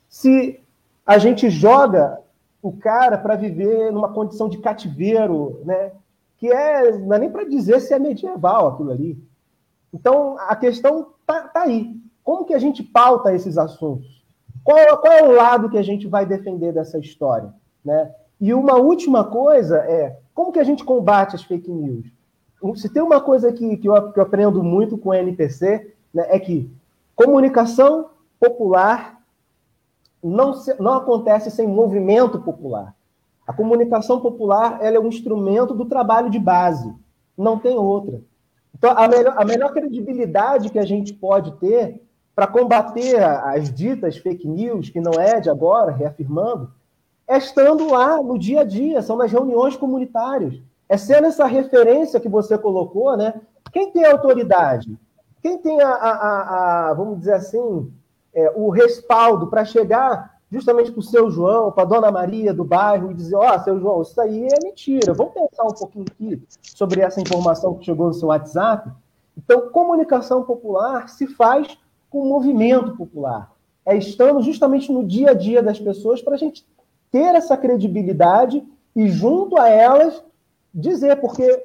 [0.08, 0.60] se
[1.04, 2.20] a gente joga
[2.62, 5.90] o cara para viver numa condição de cativeiro, né?
[6.38, 9.18] Que é, não é nem para dizer se é medieval aquilo ali.
[9.92, 11.92] Então, a questão tá, tá, aí.
[12.22, 14.22] Como que a gente pauta esses assuntos?
[14.62, 17.52] Qual, qual, é o lado que a gente vai defender dessa história?
[17.84, 18.14] Né?
[18.40, 22.06] E uma última coisa é como que a gente combate as fake news?
[22.76, 26.38] Se tem uma coisa que, que, eu, que eu aprendo muito com NPC, né, é
[26.38, 26.70] que
[27.16, 29.20] comunicação popular
[30.22, 32.94] não, se, não acontece sem movimento popular.
[33.46, 36.94] A comunicação popular ela é um instrumento do trabalho de base,
[37.36, 38.20] não tem outra.
[38.76, 42.00] Então, a melhor, a melhor credibilidade que a gente pode ter
[42.34, 46.72] para combater as ditas fake news, que não é de agora, reafirmando,
[47.26, 50.60] é estando lá no dia a dia, são nas reuniões comunitárias.
[50.90, 53.40] É sendo essa referência que você colocou, né?
[53.72, 54.98] Quem tem autoridade?
[55.40, 57.88] Quem tem a, a, a, vamos dizer assim,
[58.34, 62.64] é, o respaldo para chegar justamente para o seu João, para a dona Maria do
[62.64, 65.14] bairro e dizer: Ó, oh, seu João, isso aí é mentira.
[65.14, 68.90] Vamos pensar um pouquinho aqui sobre essa informação que chegou no seu WhatsApp.
[69.38, 71.78] Então, comunicação popular se faz
[72.10, 73.52] com movimento popular.
[73.86, 76.66] É estando justamente no dia a dia das pessoas para a gente
[77.12, 78.66] ter essa credibilidade
[78.96, 80.20] e, junto a elas,
[80.72, 81.64] dizer, porque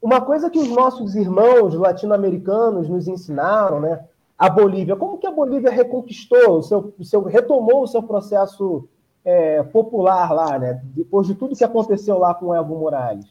[0.00, 4.04] uma coisa que os nossos irmãos latino-americanos nos ensinaram, né?
[4.38, 4.96] a Bolívia.
[4.96, 8.88] Como que a Bolívia reconquistou, o seu, o seu retomou o seu processo
[9.24, 10.82] é, popular lá, né?
[10.84, 13.26] Depois de tudo que aconteceu lá com o Evo Morales.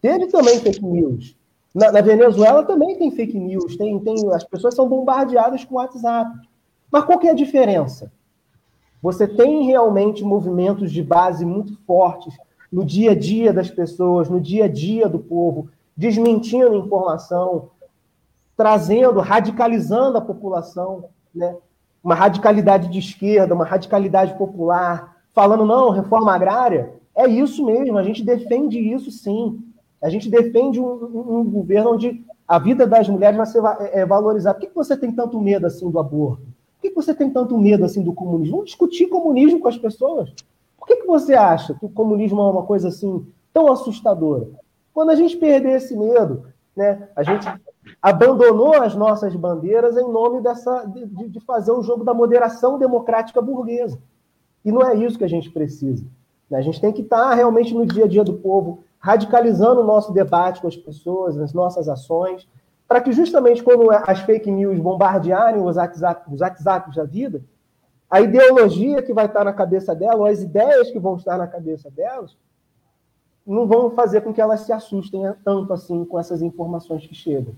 [0.00, 1.36] Teve também fake news.
[1.74, 6.30] Na, na, Venezuela também tem fake news, tem, tem, as pessoas são bombardeadas com WhatsApp.
[6.90, 8.10] Mas qual que é a diferença?
[9.02, 12.34] Você tem realmente movimentos de base muito fortes
[12.70, 17.70] no dia a dia das pessoas, no dia a dia do povo, desmentindo informação,
[18.56, 21.56] trazendo, radicalizando a população, né?
[22.02, 28.02] uma radicalidade de esquerda, uma radicalidade popular, falando, não, reforma agrária, é isso mesmo, a
[28.02, 29.60] gente defende isso sim.
[30.00, 33.60] A gente defende um, um governo onde a vida das mulheres vai ser
[33.92, 34.58] é, valorizada.
[34.58, 36.42] Por que você tem tanto medo assim do aborto?
[36.80, 38.52] Por que você tem tanto medo assim do comunismo?
[38.52, 40.32] Vamos discutir comunismo com as pessoas.
[40.88, 44.48] Que, que você acha que o comunismo é uma coisa assim tão assustadora?
[44.94, 47.46] Quando a gente perder esse medo, né, a gente
[48.00, 53.42] abandonou as nossas bandeiras em nome dessa, de, de fazer o jogo da moderação democrática
[53.42, 53.98] burguesa.
[54.64, 56.06] E não é isso que a gente precisa.
[56.48, 56.56] Né?
[56.56, 60.10] A gente tem que estar realmente no dia a dia do povo, radicalizando o nosso
[60.12, 62.48] debate com as pessoas, as nossas ações,
[62.88, 67.42] para que justamente quando as fake news bombardearem os WhatsApp, os WhatsApps da vida,
[68.10, 71.46] a ideologia que vai estar na cabeça dela, ou as ideias que vão estar na
[71.46, 72.36] cabeça delas,
[73.46, 77.54] não vão fazer com que elas se assustem tanto assim com essas informações que chegam.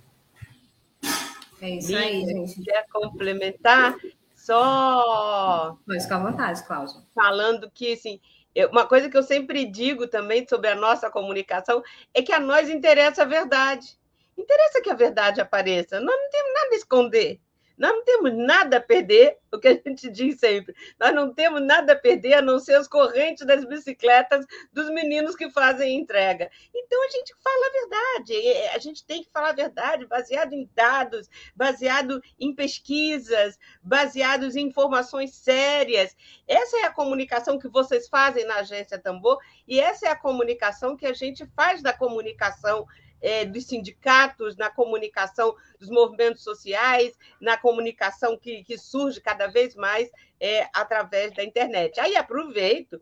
[1.60, 2.62] É isso aí, gente.
[2.62, 3.96] Quer complementar?
[4.34, 5.76] Só.
[5.84, 6.96] Pois, fica à vontade, Cláudia.
[7.14, 8.18] Falando que, assim,
[8.72, 11.82] uma coisa que eu sempre digo também sobre a nossa comunicação
[12.14, 13.98] é que a nós interessa a verdade.
[14.38, 16.00] Interessa que a verdade apareça.
[16.00, 17.40] Nós não temos nada a esconder.
[17.80, 20.74] Nós não temos nada a perder, o que a gente diz sempre.
[20.98, 25.34] Nós não temos nada a perder a não ser as correntes das bicicletas dos meninos
[25.34, 26.50] que fazem entrega.
[26.74, 28.34] Então a gente fala a verdade.
[28.74, 34.66] A gente tem que falar a verdade, baseado em dados, baseado em pesquisas, baseados em
[34.66, 36.14] informações sérias.
[36.46, 40.98] Essa é a comunicação que vocês fazem na agência Tambor e essa é a comunicação
[40.98, 42.86] que a gente faz da comunicação
[43.20, 49.74] é, dos sindicatos, na comunicação dos movimentos sociais, na comunicação que, que surge cada vez
[49.74, 50.10] mais
[50.40, 51.98] é, através da internet.
[52.00, 53.00] Aí aproveito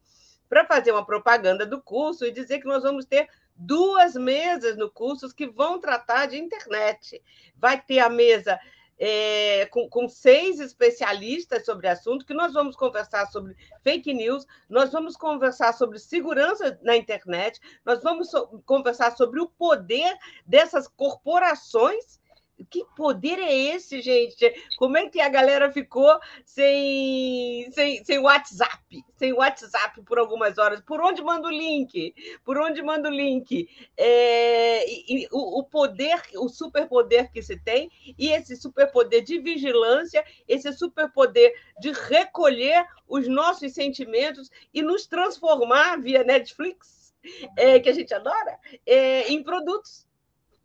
[0.48, 4.90] para fazer uma propaganda do curso e dizer que nós vamos ter duas mesas no
[4.90, 7.22] curso que vão tratar de internet.
[7.56, 8.58] Vai ter a mesa
[8.98, 14.46] é, com, com, seis especialistas sobre o assunto, que nós vamos conversar sobre fake news,
[14.68, 20.88] nós vamos conversar sobre segurança na internet, nós vamos so, conversar sobre o poder dessas
[20.88, 22.18] corporações
[22.64, 24.52] que poder é esse, gente?
[24.76, 29.04] Como é que a galera ficou sem, sem, sem WhatsApp?
[29.16, 30.80] Sem WhatsApp por algumas horas.
[30.80, 32.14] Por onde manda o link?
[32.44, 33.68] Por onde manda o link?
[33.96, 39.38] É, e, e, o, o poder, o superpoder que se tem, e esse superpoder de
[39.38, 47.14] vigilância, esse superpoder de recolher os nossos sentimentos e nos transformar via Netflix,
[47.56, 50.07] é, que a gente adora, é, em produtos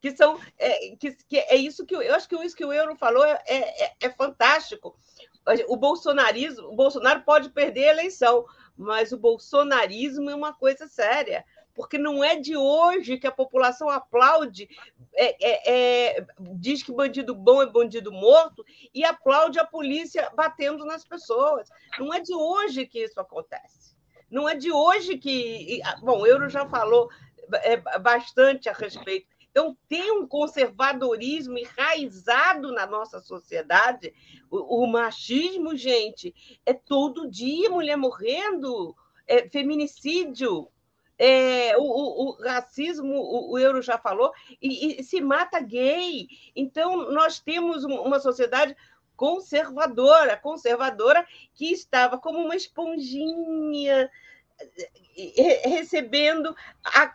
[0.04, 2.94] que são é, que, que, é isso que eu, acho que isso que o Euro
[2.94, 4.98] falou é, é, é, fantástico.
[5.70, 8.46] O bolsonarismo, o Bolsonaro pode perder a eleição,
[8.76, 13.90] mas o bolsonarismo é uma coisa séria, porque não é de hoje que a população
[13.90, 14.68] aplaude,
[15.16, 20.84] é, é, é, diz que bandido bom é bandido morto e aplaude a polícia batendo
[20.86, 21.70] nas pessoas.
[21.98, 23.96] Não é de hoje que isso acontece.
[24.30, 25.82] Não é de hoje que.
[26.02, 27.10] Bom, o Euro já falou
[27.54, 34.12] é, bastante a respeito então, tem um conservadorismo enraizado na nossa sociedade.
[34.50, 36.34] O, o machismo, gente,
[36.66, 38.96] é todo dia mulher morrendo,
[39.28, 40.68] é feminicídio,
[41.20, 46.28] é, o, o, o, racismo, o, o, Euro já falou, e, e, se mata gay.
[46.56, 48.76] Então, nós temos uma sociedade
[49.16, 51.24] conservadora, conservadora
[51.54, 54.10] que estava como uma esponjinha
[55.64, 56.56] recebendo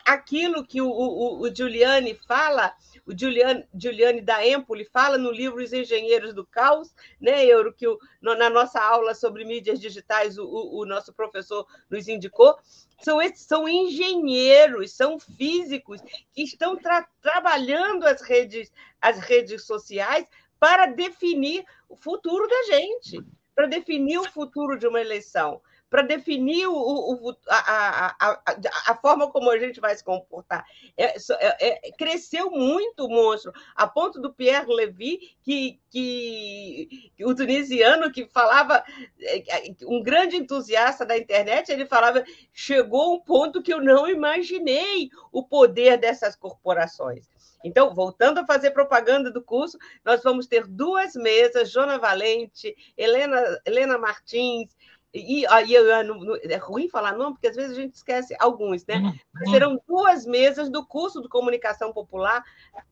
[0.05, 2.73] aquilo que o, o, o Giuliani fala,
[3.05, 7.87] o Giuliani, Giuliani da Empoli fala no livro Os Engenheiros do Caos, né, Euro, que
[7.87, 12.57] o, na nossa aula sobre mídias digitais o, o, nosso professor nos indicou,
[13.01, 16.01] são, esses, são engenheiros, são físicos
[16.33, 18.71] que estão tra trabalhando as redes,
[19.01, 20.25] as redes sociais
[20.59, 23.23] para definir o futuro da gente,
[23.55, 28.41] para definir o futuro de uma eleição para definir o, o, a, a, a,
[28.87, 30.65] a, forma como a gente vai se comportar.
[30.95, 37.25] É, é, é, cresceu muito o monstro, a ponto do Pierre Levy, que, que, que
[37.25, 38.83] o tunisiano que falava,
[39.19, 42.23] é, um grande entusiasta da internet, ele falava:
[42.53, 47.27] chegou um ponto que eu não imaginei o poder dessas corporações.
[47.63, 53.59] Então, voltando a fazer propaganda do curso, nós vamos ter duas mesas, Jona Valente, Helena,
[53.65, 54.73] Helena Martins,
[55.13, 58.97] e aí é ruim falar não, porque às vezes a gente esquece alguns, né?
[58.97, 59.13] Uhum.
[59.33, 62.43] Mas serão duas mesas do curso de comunicação popular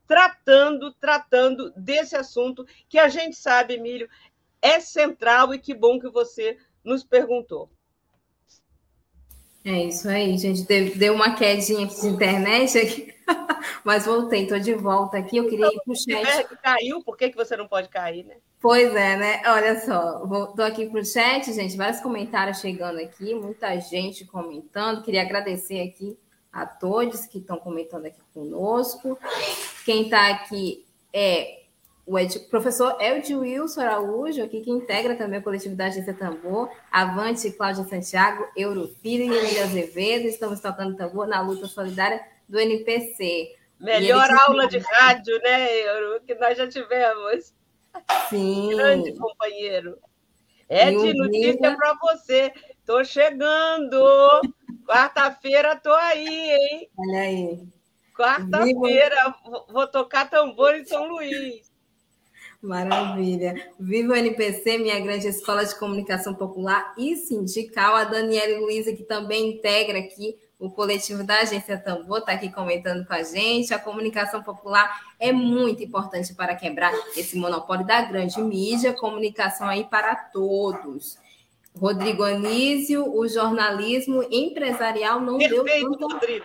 [0.06, 4.08] tratando, tratando desse assunto que a gente sabe, Emílio,
[4.60, 7.70] é central e que bom que você nos perguntou.
[9.64, 10.62] É isso aí, gente.
[10.96, 13.14] Deu uma quedinha aqui de internet aqui,
[13.84, 15.36] mas voltei, estou de volta aqui.
[15.36, 16.56] Eu queria ir para o chat.
[16.62, 18.38] Caiu, por que, que você não pode cair, né?
[18.60, 19.42] Pois é, né?
[19.46, 25.02] Olha só, estou aqui para o chat, gente, vários comentários chegando aqui, muita gente comentando.
[25.04, 26.18] Queria agradecer aqui
[26.52, 29.16] a todos que estão comentando aqui conosco.
[29.84, 31.58] Quem está aqui é
[32.04, 36.68] o Ed, professor Ed Wilson Araújo, aqui que integra também a coletividade de tambor.
[36.90, 40.26] Avante, Cláudia Santiago, Eurofilho e Emília Azevedo.
[40.26, 43.54] Estamos tocando tambor na luta solidária do NPC.
[43.78, 47.54] Melhor aula de rádio, né, Euro, que nós já tivemos.
[48.28, 48.70] Sim.
[48.70, 49.98] Grande companheiro.
[50.68, 52.52] Ed, um notícia para você.
[52.84, 53.96] Tô chegando.
[54.86, 56.90] Quarta-feira tô aí, hein?
[56.96, 57.68] Olha aí.
[58.14, 59.34] Quarta-feira
[59.68, 61.70] vou tocar tambor em São Luís.
[62.60, 63.72] Maravilha.
[63.78, 67.94] Viva o NPC, minha grande escola de comunicação popular e sindical.
[67.94, 73.06] A Daniela Luiza, que também integra aqui o coletivo da Agência Tambor está aqui comentando
[73.06, 73.72] com a gente.
[73.72, 78.92] A comunicação popular é muito importante para quebrar esse monopólio da grande mídia.
[78.92, 81.16] Comunicação aí para todos.
[81.76, 86.14] Rodrigo Anísio, o jornalismo empresarial não Perfeito, deu tanta...
[86.14, 86.44] Rodrigo.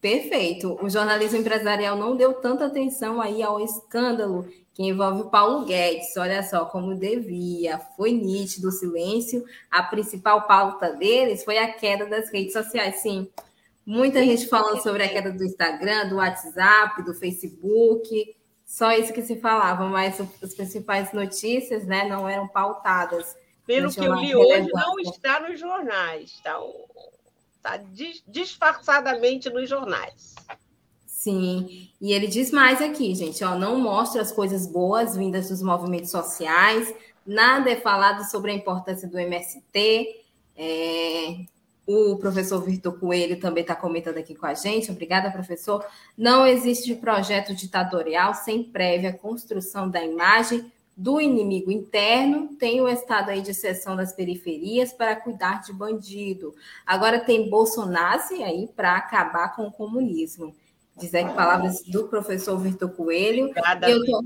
[0.00, 0.78] Perfeito.
[0.80, 4.48] O jornalismo empresarial não deu tanta atenção aí ao escândalo
[4.78, 6.16] que envolve o Paulo Guedes.
[6.16, 7.80] Olha só como devia.
[7.96, 9.44] Foi nítido o silêncio.
[9.68, 13.00] A principal pauta deles foi a queda das redes sociais.
[13.00, 13.28] Sim,
[13.84, 18.36] muita gente falando sobre a queda do Instagram, do WhatsApp, do Facebook.
[18.64, 23.34] Só isso que se falava, mas as principais notícias né, não eram pautadas.
[23.66, 26.30] Pelo que eu li hoje, não está nos jornais.
[26.36, 26.56] Está,
[27.56, 27.82] está
[28.28, 30.36] disfarçadamente nos jornais.
[31.18, 35.60] Sim, e ele diz mais aqui, gente, ó, não mostra as coisas boas vindas dos
[35.60, 36.94] movimentos sociais,
[37.26, 40.22] nada é falado sobre a importância do MST.
[40.56, 41.40] É,
[41.84, 44.92] o professor Vitor Coelho também está comentando aqui com a gente.
[44.92, 45.84] Obrigada, professor.
[46.16, 52.54] Não existe projeto ditatorial sem prévia construção da imagem do inimigo interno.
[52.54, 56.54] Tem o estado aí de exceção das periferias para cuidar de bandido.
[56.86, 60.54] Agora tem Bolsonaro aí para acabar com o comunismo.
[60.98, 63.46] Dizer palavras do professor Vitor Coelho.
[63.46, 64.24] Obrigada, eu tô...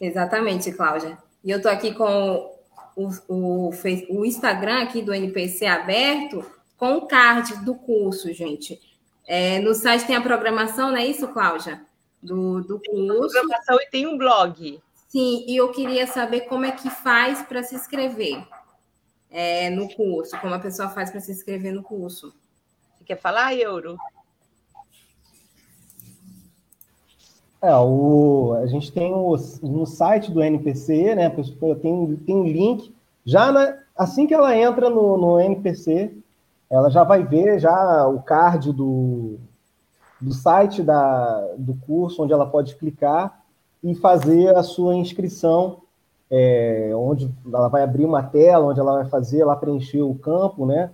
[0.00, 1.18] Exatamente, Cláudia.
[1.42, 2.58] E eu estou aqui com
[2.94, 3.70] o, o,
[4.10, 6.44] o Instagram aqui do NPC aberto
[6.76, 8.80] com o card do curso, gente.
[9.26, 11.82] É, no site tem a programação, não é isso, Cláudia?
[12.22, 13.32] Do, do curso.
[13.32, 14.80] Programação e tem um blog.
[15.08, 18.46] Sim, e eu queria saber como é que faz para se inscrever
[19.30, 22.34] é, no curso, como a pessoa faz para se inscrever no curso.
[22.96, 23.96] Você quer falar, Euro?
[27.60, 31.28] É, o, a gente tem o, no site do NPC, né?
[31.80, 32.94] Tem, tem um link.
[33.24, 36.14] Já na, assim que ela entra no, no NPC,
[36.70, 39.38] ela já vai ver já o card do,
[40.20, 43.40] do site da, do curso, onde ela pode clicar
[43.82, 45.78] e fazer a sua inscrição,
[46.30, 50.64] é, onde ela vai abrir uma tela, onde ela vai fazer, ela preencher o campo,
[50.64, 50.90] né?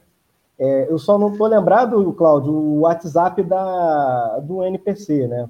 [0.58, 5.48] É, eu só não estou lembrado, Cláudio, o WhatsApp da, do NPC, né?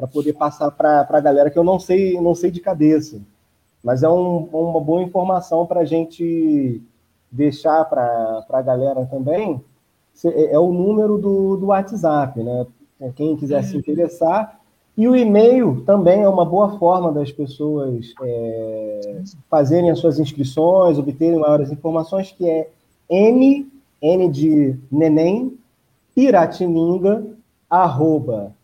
[0.00, 3.20] Para poder passar para a galera que eu não sei, não sei de cabeça.
[3.84, 6.80] Mas é um, uma boa informação para a gente
[7.30, 9.62] deixar para a galera também.
[10.24, 12.66] É, é o número do, do WhatsApp, né?
[13.14, 14.58] Quem quiser se interessar,
[14.96, 20.98] e o e-mail também é uma boa forma das pessoas é, fazerem as suas inscrições,
[20.98, 22.70] obterem maiores informações, que é
[23.08, 23.66] n,
[24.02, 25.56] n de neném,
[26.14, 27.26] piratininga,
[27.68, 28.54] arroba,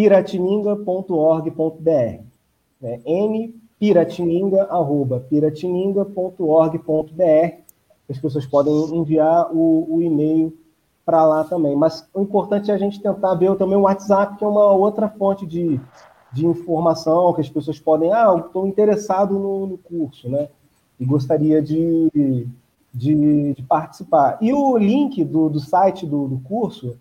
[0.00, 2.22] piratininga.org.br.
[2.80, 3.00] Né?
[3.04, 7.54] n, piratininga, arroba, piratininga.org.br.
[8.08, 10.56] As pessoas podem enviar o, o e-mail
[11.04, 11.76] para lá também.
[11.76, 15.06] Mas o importante é a gente tentar ver também o WhatsApp, que é uma outra
[15.06, 15.78] fonte de,
[16.32, 18.10] de informação que as pessoas podem.
[18.10, 20.48] Ah, estou interessado no, no, curso, né?
[20.98, 22.48] E gostaria de,
[22.92, 24.38] de, de, participar.
[24.40, 26.96] E o link do, do site do, do curso,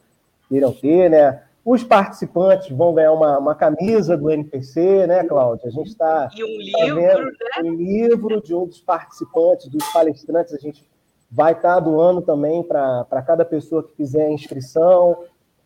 [0.48, 1.42] queiram ter, né?
[1.64, 5.68] Os participantes vão ganhar uma, uma camisa do NPC, né, Cláudia?
[5.68, 6.28] A gente está.
[6.34, 7.62] E um livro, né?
[7.62, 10.52] Um livro de um dos participantes, dos palestrantes.
[10.52, 10.84] A gente
[11.30, 15.18] vai estar tá doando também para cada pessoa que fizer a inscrição.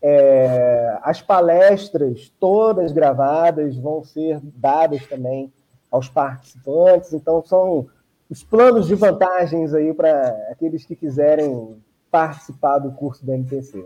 [0.09, 5.53] É, as palestras, todas gravadas, vão ser dadas também
[5.91, 7.13] aos participantes.
[7.13, 7.89] Então, são
[8.31, 13.85] os planos de vantagens aí para aqueles que quiserem participar do curso do NPC.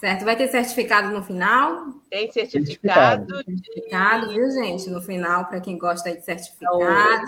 [0.00, 1.86] Certo, vai ter certificado no final?
[2.10, 3.36] Tem certificado.
[3.44, 4.88] Certificado, viu, gente?
[4.88, 7.26] No final, para quem gosta de certificado.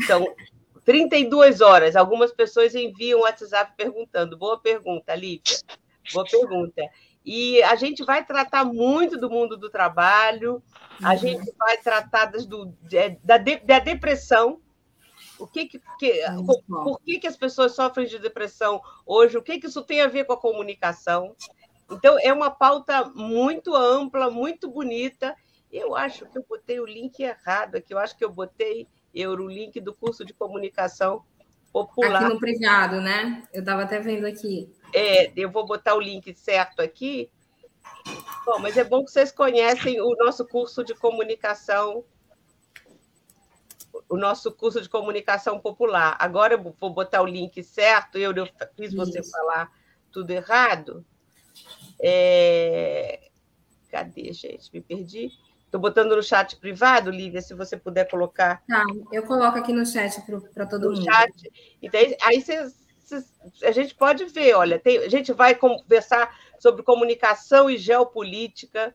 [0.00, 0.24] Então,
[0.84, 1.96] 32 horas.
[1.96, 4.38] Algumas pessoas enviam WhatsApp perguntando.
[4.38, 5.58] Boa pergunta, Lívia.
[6.12, 6.82] Boa pergunta.
[7.26, 10.62] E a gente vai tratar muito do mundo do trabalho,
[11.02, 11.18] a uhum.
[11.18, 12.66] gente vai tratar das, do,
[13.24, 14.60] da, da depressão,
[15.36, 16.22] o que, que, que
[16.66, 19.36] por que, que as pessoas sofrem de depressão hoje?
[19.36, 21.34] O que, que isso tem a ver com a comunicação?
[21.90, 25.36] Então, é uma pauta muito ampla, muito bonita.
[25.70, 27.92] Eu acho que eu botei o link errado aqui.
[27.92, 31.24] Eu acho que eu botei eu, o link do curso de comunicação
[31.84, 32.22] popular.
[32.22, 33.42] Aqui no privado, né?
[33.52, 34.72] Eu estava até vendo aqui.
[34.94, 37.30] É, eu vou botar o link certo aqui.
[38.46, 42.04] Bom, mas é bom que vocês conhecem o nosso curso de comunicação
[44.08, 46.16] o nosso curso de comunicação popular.
[46.20, 48.46] Agora eu vou botar o link certo, eu, eu
[48.76, 49.30] fiz você Isso.
[49.30, 49.72] falar
[50.12, 51.04] tudo errado.
[52.00, 53.30] É...
[53.90, 54.70] Cadê, gente?
[54.72, 55.30] Me perdi.
[55.66, 58.62] Estou botando no chat privado, Lívia, se você puder colocar.
[58.66, 60.22] Tá, eu coloco aqui no chat
[60.54, 61.04] para todo no mundo.
[61.04, 61.76] Chat.
[61.82, 62.42] Então, aí
[63.62, 68.94] a gente pode ver, olha, tem, a gente vai conversar sobre comunicação e geopolítica,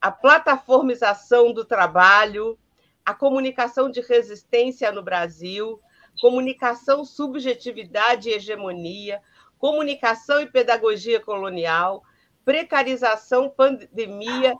[0.00, 2.58] a plataformização do trabalho,
[3.04, 5.80] a comunicação de resistência no Brasil,
[6.20, 9.20] comunicação, subjetividade e hegemonia,
[9.58, 12.02] comunicação e pedagogia colonial,
[12.44, 14.54] precarização, pandemia,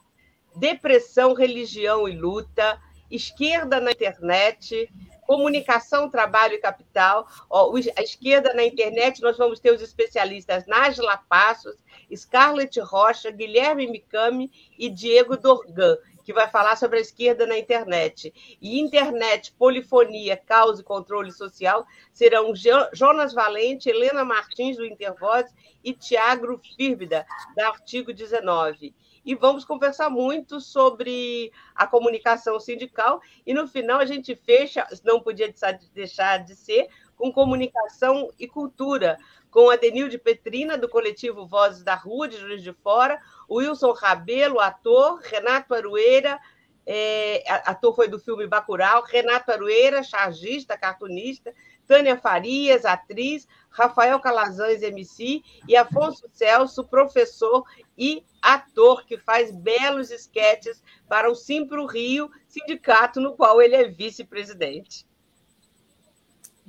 [0.57, 2.81] depressão, religião e luta,
[3.11, 4.91] esquerda na internet,
[5.27, 7.27] comunicação, trabalho e capital.
[7.49, 11.77] Ó, a esquerda na internet, nós vamos ter os especialistas Nájila Passos,
[12.15, 18.33] Scarlett Rocha, Guilherme Micami e Diego Dorgan, que vai falar sobre a esquerda na internet.
[18.61, 22.53] E internet, polifonia, caos e controle social serão
[22.93, 25.47] Jonas Valente, Helena Martins, do Intervoz,
[25.85, 27.27] e Tiago Firbida,
[27.57, 28.95] da Artigo 19
[29.25, 33.21] e vamos conversar muito sobre a comunicação sindical.
[33.47, 35.53] E no final a gente fecha, não podia
[35.95, 39.17] deixar de ser, com comunicação e cultura,
[39.51, 44.59] com a Denilde Petrina, do coletivo Vozes da Rua, de Juiz de Fora, Wilson Rabelo,
[44.59, 46.41] ator, Renato Arueira,
[46.85, 51.55] é, ator foi do filme Bacurau, Renato Arueira, chargista, cartunista,
[51.87, 57.65] Tânia Farias, atriz, Rafael Calazans, MC, e Afonso Celso, professor
[57.97, 63.89] e ator que faz belos esquetes para o Simpro Rio, sindicato no qual ele é
[63.89, 65.07] vice-presidente.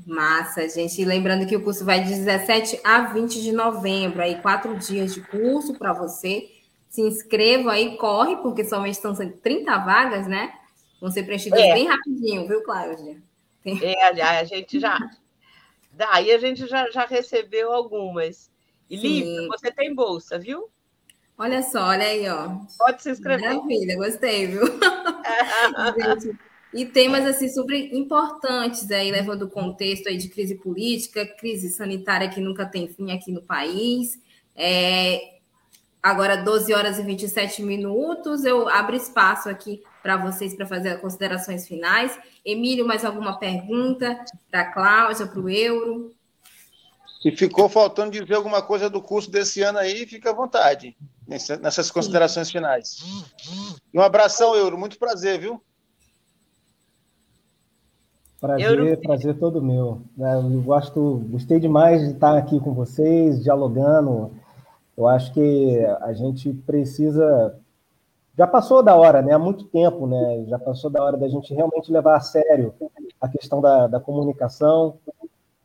[0.06, 1.02] Massa, gente.
[1.02, 5.14] E lembrando que o curso vai de 17 a 20 de novembro, aí quatro dias
[5.14, 6.50] de curso para você.
[6.90, 10.54] Se inscreva aí, corre, porque somente estão sendo 30 vagas, né?
[11.02, 11.74] Vão ser preenchidas é.
[11.74, 13.22] bem rapidinho, viu, Cláudia?
[13.66, 15.00] É, a gente já.
[15.92, 18.52] Daí a gente já, já recebeu algumas.
[18.90, 20.70] E Lívia, você tem bolsa, viu?
[21.38, 22.50] Olha só, olha aí, ó.
[22.78, 23.56] Pode se inscrever.
[23.56, 24.62] Maravilha, gostei, viu?
[26.22, 26.38] gente,
[26.74, 32.30] e temas assim super importantes aí, levando o contexto aí de crise política, crise sanitária
[32.30, 34.20] que nunca tem fim aqui no país.
[34.56, 35.38] É,
[36.02, 41.02] agora, 12 horas e 27 minutos, eu abro espaço aqui para vocês para fazer as
[41.02, 42.20] considerações finais.
[42.46, 46.12] Emílio, mais alguma pergunta para a Cláudia, para o Euro?
[47.22, 50.96] Se ficou faltando dizer alguma coisa do curso desse ano aí, fica à vontade
[51.26, 52.98] nessas considerações finais.
[53.94, 54.78] um abração, Euro.
[54.78, 55.62] Muito prazer, viu?
[58.42, 60.02] Prazer, prazer todo meu.
[60.20, 64.32] É, eu gosto, gostei demais de estar aqui com vocês, dialogando.
[64.98, 67.58] Eu acho que a gente precisa.
[68.36, 69.34] Já passou da hora, né?
[69.34, 70.46] Há muito tempo, né?
[70.48, 72.74] Já passou da hora da gente realmente levar a sério
[73.22, 74.96] a questão da, da comunicação.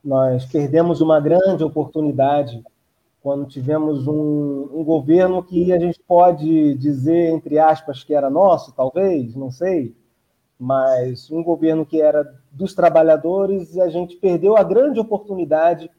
[0.03, 2.63] Nós perdemos uma grande oportunidade
[3.21, 8.71] quando tivemos um, um governo que a gente pode dizer, entre aspas, que era nosso,
[8.71, 9.93] talvez, não sei,
[10.57, 15.89] mas um governo que era dos trabalhadores, a gente perdeu a grande oportunidade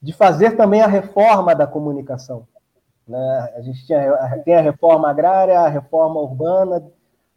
[0.00, 2.46] de fazer também a reforma da comunicação.
[3.08, 3.52] Né?
[3.56, 4.12] A gente tinha,
[4.44, 6.84] tem a reforma agrária, a reforma urbana,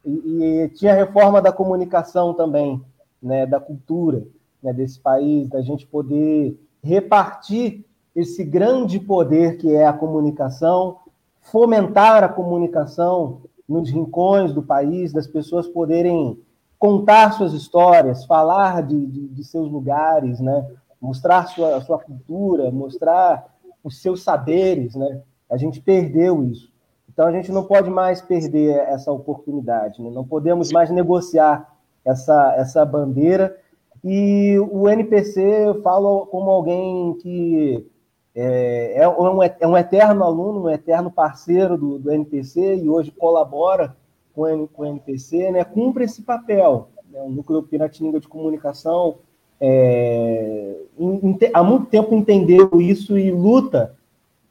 [0.04, 2.84] e, e tinha a reforma da comunicação também,
[3.22, 3.46] né?
[3.46, 4.24] da cultura
[4.62, 4.74] né?
[4.74, 10.98] desse país, da gente poder repartir esse grande poder que é a comunicação,
[11.40, 16.38] fomentar a comunicação nos rincões do país, das pessoas poderem
[16.78, 20.68] contar suas histórias, falar de, de, de seus lugares, né?
[21.00, 23.48] mostrar sua, sua cultura, mostrar
[23.84, 24.96] os seus saberes.
[24.96, 25.22] Né?
[25.52, 26.72] A gente perdeu isso.
[27.12, 30.10] Então a gente não pode mais perder essa oportunidade, né?
[30.10, 31.70] não podemos mais negociar
[32.06, 33.58] essa, essa bandeira.
[34.04, 37.86] E o NPC, eu falo como alguém que
[38.34, 43.12] é, é, um, é um eterno aluno, um eterno parceiro do, do NPC e hoje
[43.12, 43.96] colabora
[44.34, 46.88] com, com o NPC, né, cumpre esse papel.
[47.12, 49.18] Né, o Núcleo Piratininga de Comunicação
[49.60, 53.96] é, in, há muito tempo entendeu isso e luta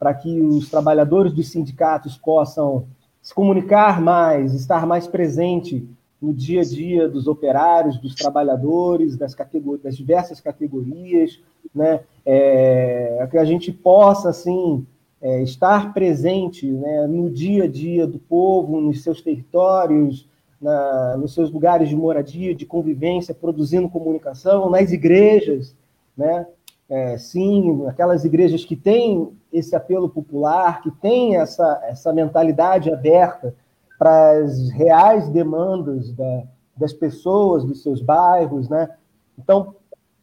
[0.01, 2.86] para que os trabalhadores dos sindicatos possam
[3.20, 5.86] se comunicar mais, estar mais presente
[6.20, 9.36] no dia a dia dos operários, dos trabalhadores, das,
[9.82, 11.38] das diversas categorias,
[11.74, 12.01] né?
[12.24, 14.86] É, que a gente possa assim
[15.20, 20.26] é, estar presente né, no dia a dia do povo, nos seus territórios,
[20.61, 25.74] na, nos seus lugares de moradia, de convivência, produzindo comunicação, nas igrejas,
[26.16, 26.46] né?
[26.91, 33.55] É, sim, aquelas igrejas que têm esse apelo popular, que têm essa, essa mentalidade aberta
[33.97, 36.43] para as reais demandas da,
[36.76, 38.88] das pessoas, dos seus bairros, né?
[39.38, 39.76] Então,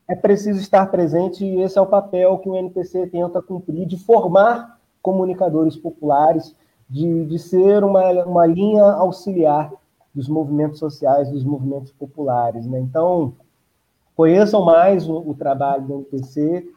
[0.09, 3.97] é preciso estar presente e esse é o papel que o NPC tenta cumprir, de
[3.97, 6.53] formar comunicadores populares,
[6.89, 9.71] de, de ser uma, uma linha auxiliar
[10.13, 12.65] dos movimentos sociais, dos movimentos populares.
[12.65, 12.79] Né?
[12.79, 13.33] Então,
[14.17, 16.67] conheçam mais o, o, trabalho do NPC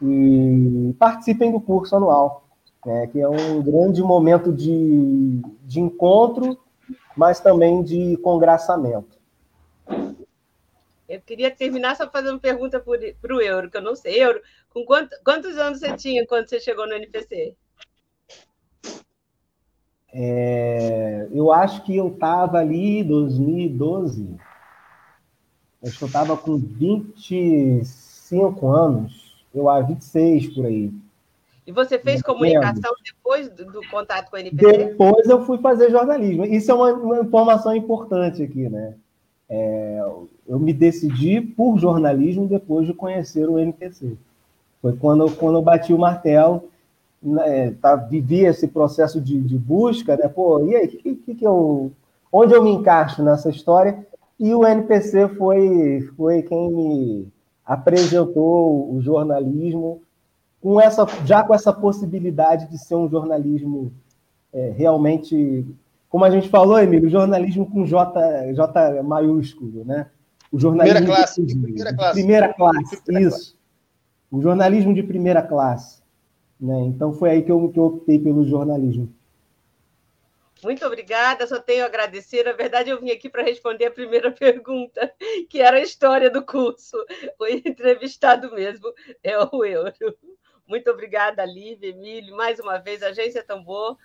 [0.00, 2.44] e participem do curso anual,
[2.86, 3.08] né?
[3.08, 6.56] que é um grande momento de, de encontro,
[7.16, 9.18] mas também de congraçamento.
[11.08, 14.22] Eu queria terminar só fazendo uma pergunta para o Euro, que eu não sei.
[14.22, 14.40] Euro,
[14.72, 17.56] com quanto, quantos anos você tinha quando você chegou no NPC?
[20.12, 24.38] É, eu acho que eu estava ali em 2012.
[25.84, 29.36] Acho que eu estava com 25 anos.
[29.54, 30.92] Eu há 26 por aí.
[31.66, 34.72] E você fez comunicação depois do, do, contato com o NPC?
[34.72, 36.46] Depois eu fui fazer jornalismo.
[36.46, 38.94] Isso é uma, uma informação importante aqui, né?
[39.50, 40.02] É,
[40.46, 44.16] eu me decidi por jornalismo depois de conhecer o NPC.
[44.80, 46.70] Foi quando, quando eu bati o martelo,
[47.22, 50.26] né, tá, vivi esse processo de, de busca, né?
[50.26, 51.92] Pô, e aí, que, que, que eu,
[52.32, 54.06] onde eu me encaixo nessa história?
[54.38, 57.28] E o NPC foi, foi quem me
[57.64, 60.02] apresentou o jornalismo
[60.60, 63.92] com essa, já com essa possibilidade de ser um jornalismo
[64.52, 65.66] é, realmente
[66.08, 70.06] como a gente falou, Emílio, jornalismo com J, J maiúsculo, né?
[70.50, 72.14] O jornalismo primeira classe, de, primeira classe.
[72.14, 73.36] Primeira classe, primeira isso.
[73.36, 73.58] Classe.
[74.30, 76.02] O jornalismo de primeira classe.
[76.58, 76.80] Né?
[76.86, 79.08] Então foi aí que eu, que eu optei pelo jornalismo.
[80.62, 82.44] Muito obrigada, só tenho a agradecer.
[82.44, 85.12] Na verdade, eu vim aqui para responder a primeira pergunta,
[85.48, 86.96] que era a história do curso.
[87.38, 88.92] O entrevistado mesmo
[89.22, 90.16] é o Euro.
[90.66, 93.96] Muito obrigada, Lívia, Emílio, mais uma vez, Agência Tambor.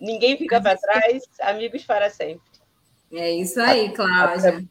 [0.00, 2.44] Ninguém fica para trás, amigos para sempre.
[3.12, 4.50] É isso aí, Cláudia.
[4.50, 4.64] Até,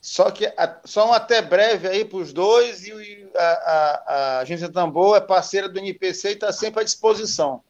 [0.00, 0.52] só que
[0.84, 5.20] só um até breve aí para os dois, e a, a, a Agência Tambor é
[5.20, 7.62] parceira do NPC e está sempre à disposição.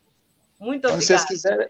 [0.58, 1.00] Muito obrigada.
[1.00, 1.68] Se vocês quiserem.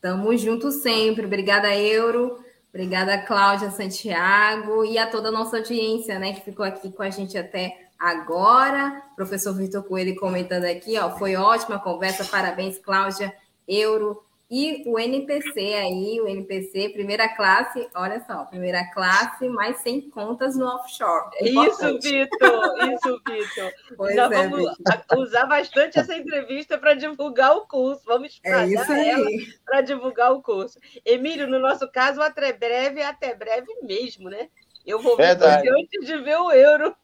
[0.00, 1.26] Tamo junto sempre.
[1.26, 2.38] Obrigada, Euro.
[2.68, 7.10] Obrigada, Cláudia Santiago e a toda a nossa audiência, né, que ficou aqui com a
[7.10, 9.02] gente até agora.
[9.16, 12.24] Professor Vitor Coelho comentando aqui, ó, foi ótima conversa.
[12.24, 13.34] Parabéns, Cláudia
[13.66, 14.22] euro.
[14.50, 20.56] E o NPC aí, o NPC, primeira classe, olha só, primeira classe, mas sem contas
[20.56, 21.28] no offshore.
[21.42, 24.14] Isso, Vitor, isso, Vitor.
[24.14, 25.18] Já é, vamos Victor.
[25.18, 28.00] usar bastante essa entrevista para divulgar o curso.
[28.06, 29.28] Vamos é isso ela
[29.66, 30.78] para divulgar o curso.
[31.04, 34.48] Emílio, no nosso caso, até breve, até breve mesmo, né?
[34.86, 36.96] Eu vou ver antes de ver o euro.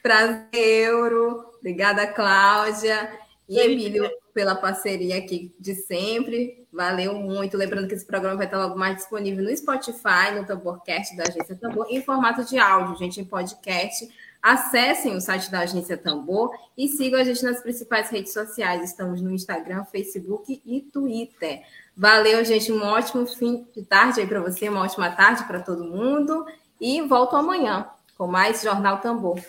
[0.01, 1.45] Prazer, euro.
[1.59, 3.23] Obrigada, Cláudia.
[3.47, 6.65] E Emílio, pela parceria aqui de sempre.
[6.71, 7.55] Valeu muito.
[7.55, 11.55] Lembrando que esse programa vai estar logo mais disponível no Spotify, no Tamborcast da Agência
[11.55, 14.09] Tambor, em formato de áudio, gente, em podcast.
[14.41, 18.83] Acessem o site da Agência Tambor e sigam a gente nas principais redes sociais.
[18.83, 21.61] Estamos no Instagram, Facebook e Twitter.
[21.95, 22.71] Valeu, gente.
[22.71, 26.45] Um ótimo fim de tarde aí para você, uma ótima tarde para todo mundo.
[26.81, 27.87] E volto amanhã
[28.17, 29.39] com mais Jornal Tambor.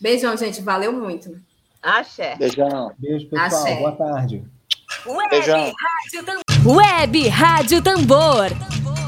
[0.00, 0.60] Beijão, gente.
[0.60, 1.40] Valeu muito.
[1.82, 2.36] Axé.
[2.36, 2.92] Beijão.
[2.96, 3.46] Beijo, pessoal.
[3.46, 3.74] Axé.
[3.76, 4.44] Boa tarde.
[5.04, 5.72] Web Beijão.
[5.82, 6.76] Rádio Tambor.
[6.76, 8.46] Web Rádio Tambor.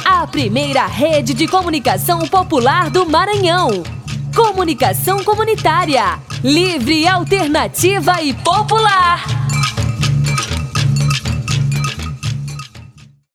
[0.04, 3.70] A primeira rede de comunicação popular do Maranhão.
[4.34, 6.18] Comunicação comunitária.
[6.42, 9.24] Livre, alternativa e popular.